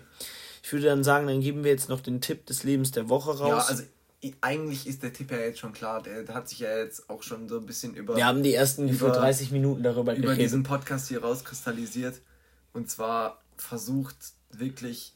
[0.63, 3.39] ich würde dann sagen, dann geben wir jetzt noch den Tipp des Lebens der Woche
[3.39, 3.67] raus.
[3.69, 3.83] Ja, also
[4.41, 6.03] eigentlich ist der Tipp ja jetzt schon klar.
[6.03, 8.17] Der hat sich ja jetzt auch schon so ein bisschen über.
[8.17, 12.21] Wir haben die ersten über, 30 Minuten darüber über diesen Podcast hier rauskristallisiert.
[12.73, 14.17] Und zwar versucht
[14.51, 15.13] wirklich.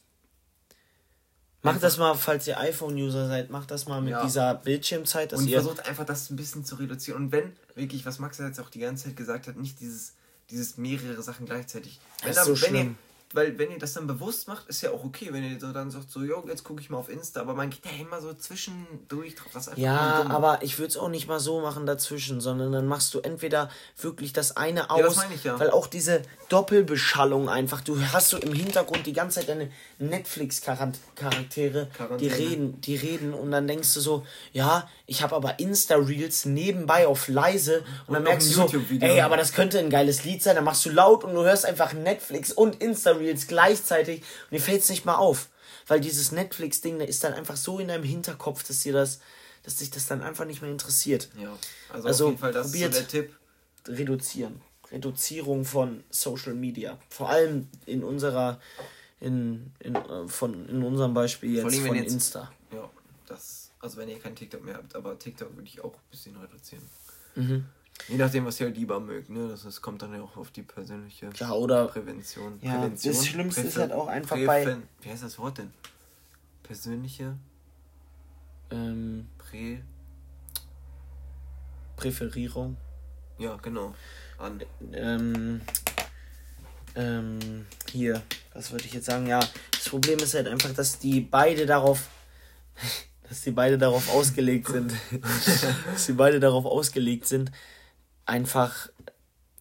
[1.61, 4.23] Macht das mal, falls ihr iPhone-User seid, macht das mal mit ja.
[4.23, 5.33] dieser Bildschirmzeit.
[5.33, 7.23] Dass und ihr versucht einfach das ein bisschen zu reduzieren.
[7.23, 10.13] Und wenn wirklich, was Max jetzt auch die ganze Zeit gesagt hat, nicht dieses,
[10.49, 11.99] dieses mehrere Sachen gleichzeitig.
[12.21, 12.97] Wenn, das ist so wenn schlimm.
[13.33, 15.91] Weil wenn ihr das dann bewusst macht, ist ja auch okay, wenn ihr so dann
[15.91, 18.33] sagt, so, jo, jetzt gucke ich mal auf Insta, aber man geht ja immer so
[18.33, 19.51] zwischendurch drauf.
[19.53, 23.13] Das ja, aber ich würde es auch nicht mal so machen dazwischen, sondern dann machst
[23.13, 23.69] du entweder
[24.01, 25.59] wirklich das eine aus, ja, das ich, ja.
[25.59, 29.69] weil auch diese Doppelbeschallung einfach, du hast so im Hintergrund die ganze Zeit deine
[29.99, 31.87] Netflix-Charaktere,
[32.19, 37.05] die reden, die reden und dann denkst du so, ja, ich habe aber Insta-Reels nebenbei
[37.05, 38.69] auf leise und, und dann merkst du so,
[39.01, 41.65] ey, aber das könnte ein geiles Lied sein, dann machst du laut und du hörst
[41.65, 45.49] einfach Netflix und Insta Reels gleichzeitig und dir fällt es nicht mal auf.
[45.87, 49.19] Weil dieses Netflix-Ding, da ist dann einfach so in deinem Hinterkopf, dass dir das,
[49.63, 51.29] dass dich das dann einfach nicht mehr interessiert.
[51.39, 51.57] Ja,
[51.91, 53.35] also, also auf jeden Fall, das probiert ist so der Tipp.
[53.87, 54.61] Reduzieren.
[54.91, 56.97] Reduzierung von Social Media.
[57.09, 58.59] Vor allem in unserer,
[59.19, 62.51] in, in, äh, von, in unserem Beispiel jetzt von jetzt, Insta.
[62.71, 62.89] Ja,
[63.27, 66.35] das, also wenn ihr kein TikTok mehr habt, aber TikTok würde ich auch ein bisschen
[66.37, 66.83] reduzieren.
[67.35, 67.65] Mhm.
[68.07, 69.47] Je nachdem, was ihr halt lieber mögt, ne?
[69.49, 72.59] Das, das kommt dann ja auch auf die persönliche ja, oder Prävention.
[72.61, 75.05] Ja, Prävention, das Schlimmste Präfer ist halt auch einfach Präfen bei.
[75.05, 75.71] Wie heißt das Wort denn?
[76.63, 77.35] Persönliche.
[78.71, 79.79] Ähm, Prä.
[81.97, 82.77] Präferierung.
[83.37, 83.93] Ja, genau.
[84.37, 84.61] An.
[84.93, 85.61] Ähm,
[86.95, 88.21] ähm, hier,
[88.53, 89.27] was würde ich jetzt sagen?
[89.27, 89.39] Ja,
[89.71, 92.09] das Problem ist halt einfach, dass die beide darauf
[93.29, 94.91] dass die beide darauf ausgelegt sind,
[95.93, 97.51] dass die beide darauf ausgelegt sind,
[98.29, 98.89] einfach,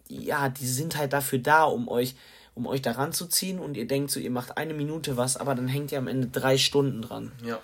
[0.09, 2.15] ja, die sind halt dafür da, um euch,
[2.55, 5.55] um euch daran zu ziehen und ihr denkt so, ihr macht eine Minute was, aber
[5.55, 7.33] dann hängt ihr am Ende drei Stunden dran.
[7.45, 7.59] Ja.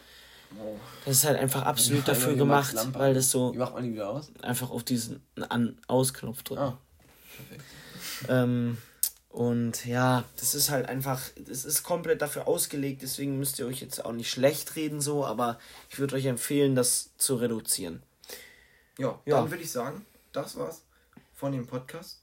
[0.58, 0.76] Oh.
[1.04, 3.52] Das ist halt einfach absolut dafür gemacht, weil das so.
[3.54, 4.30] Wie macht man die wieder aus?
[4.40, 6.62] Einfach auf diesen An Ausknopf drücken.
[6.62, 6.78] Ah,
[7.36, 7.64] perfekt.
[8.28, 8.78] Ähm,
[9.30, 13.80] und ja, das ist halt einfach, das ist komplett dafür ausgelegt, deswegen müsst ihr euch
[13.80, 15.58] jetzt auch nicht schlecht reden so, aber
[15.90, 18.00] ich würde euch empfehlen, das zu reduzieren.
[18.96, 19.40] Ja, ja.
[19.40, 20.82] dann würde ich sagen, das war's
[21.44, 22.22] von dem Podcast.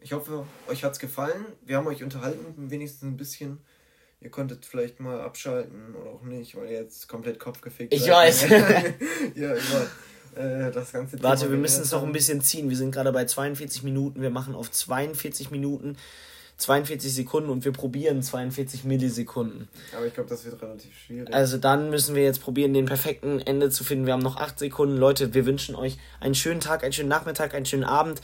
[0.00, 1.44] Ich hoffe, euch hat es gefallen.
[1.60, 3.58] Wir haben euch unterhalten, wenigstens ein bisschen.
[4.22, 8.48] Ihr konntet vielleicht mal abschalten oder auch nicht, weil ihr jetzt komplett kopfgefickt Ich weiß.
[8.48, 12.70] ja, über äh, das ganze Thema Warte, wir müssen es noch ein bisschen ziehen.
[12.70, 14.22] Wir sind gerade bei 42 Minuten.
[14.22, 15.98] Wir machen auf 42 Minuten
[16.56, 19.68] 42 Sekunden und wir probieren 42 Millisekunden.
[19.94, 21.34] Aber ich glaube, das wird relativ schwierig.
[21.34, 24.06] Also dann müssen wir jetzt probieren, den perfekten Ende zu finden.
[24.06, 24.96] Wir haben noch 8 Sekunden.
[24.96, 28.22] Leute, wir wünschen euch einen schönen Tag, einen schönen Nachmittag, einen schönen Abend.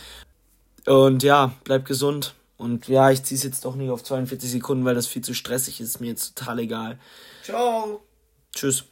[0.88, 2.34] Und ja, bleibt gesund.
[2.56, 5.34] Und ja, ich ziehe es jetzt doch nicht auf 42 Sekunden, weil das viel zu
[5.34, 6.00] stressig ist.
[6.00, 6.98] Mir jetzt total egal.
[7.44, 8.00] Ciao.
[8.54, 8.84] Tschüss.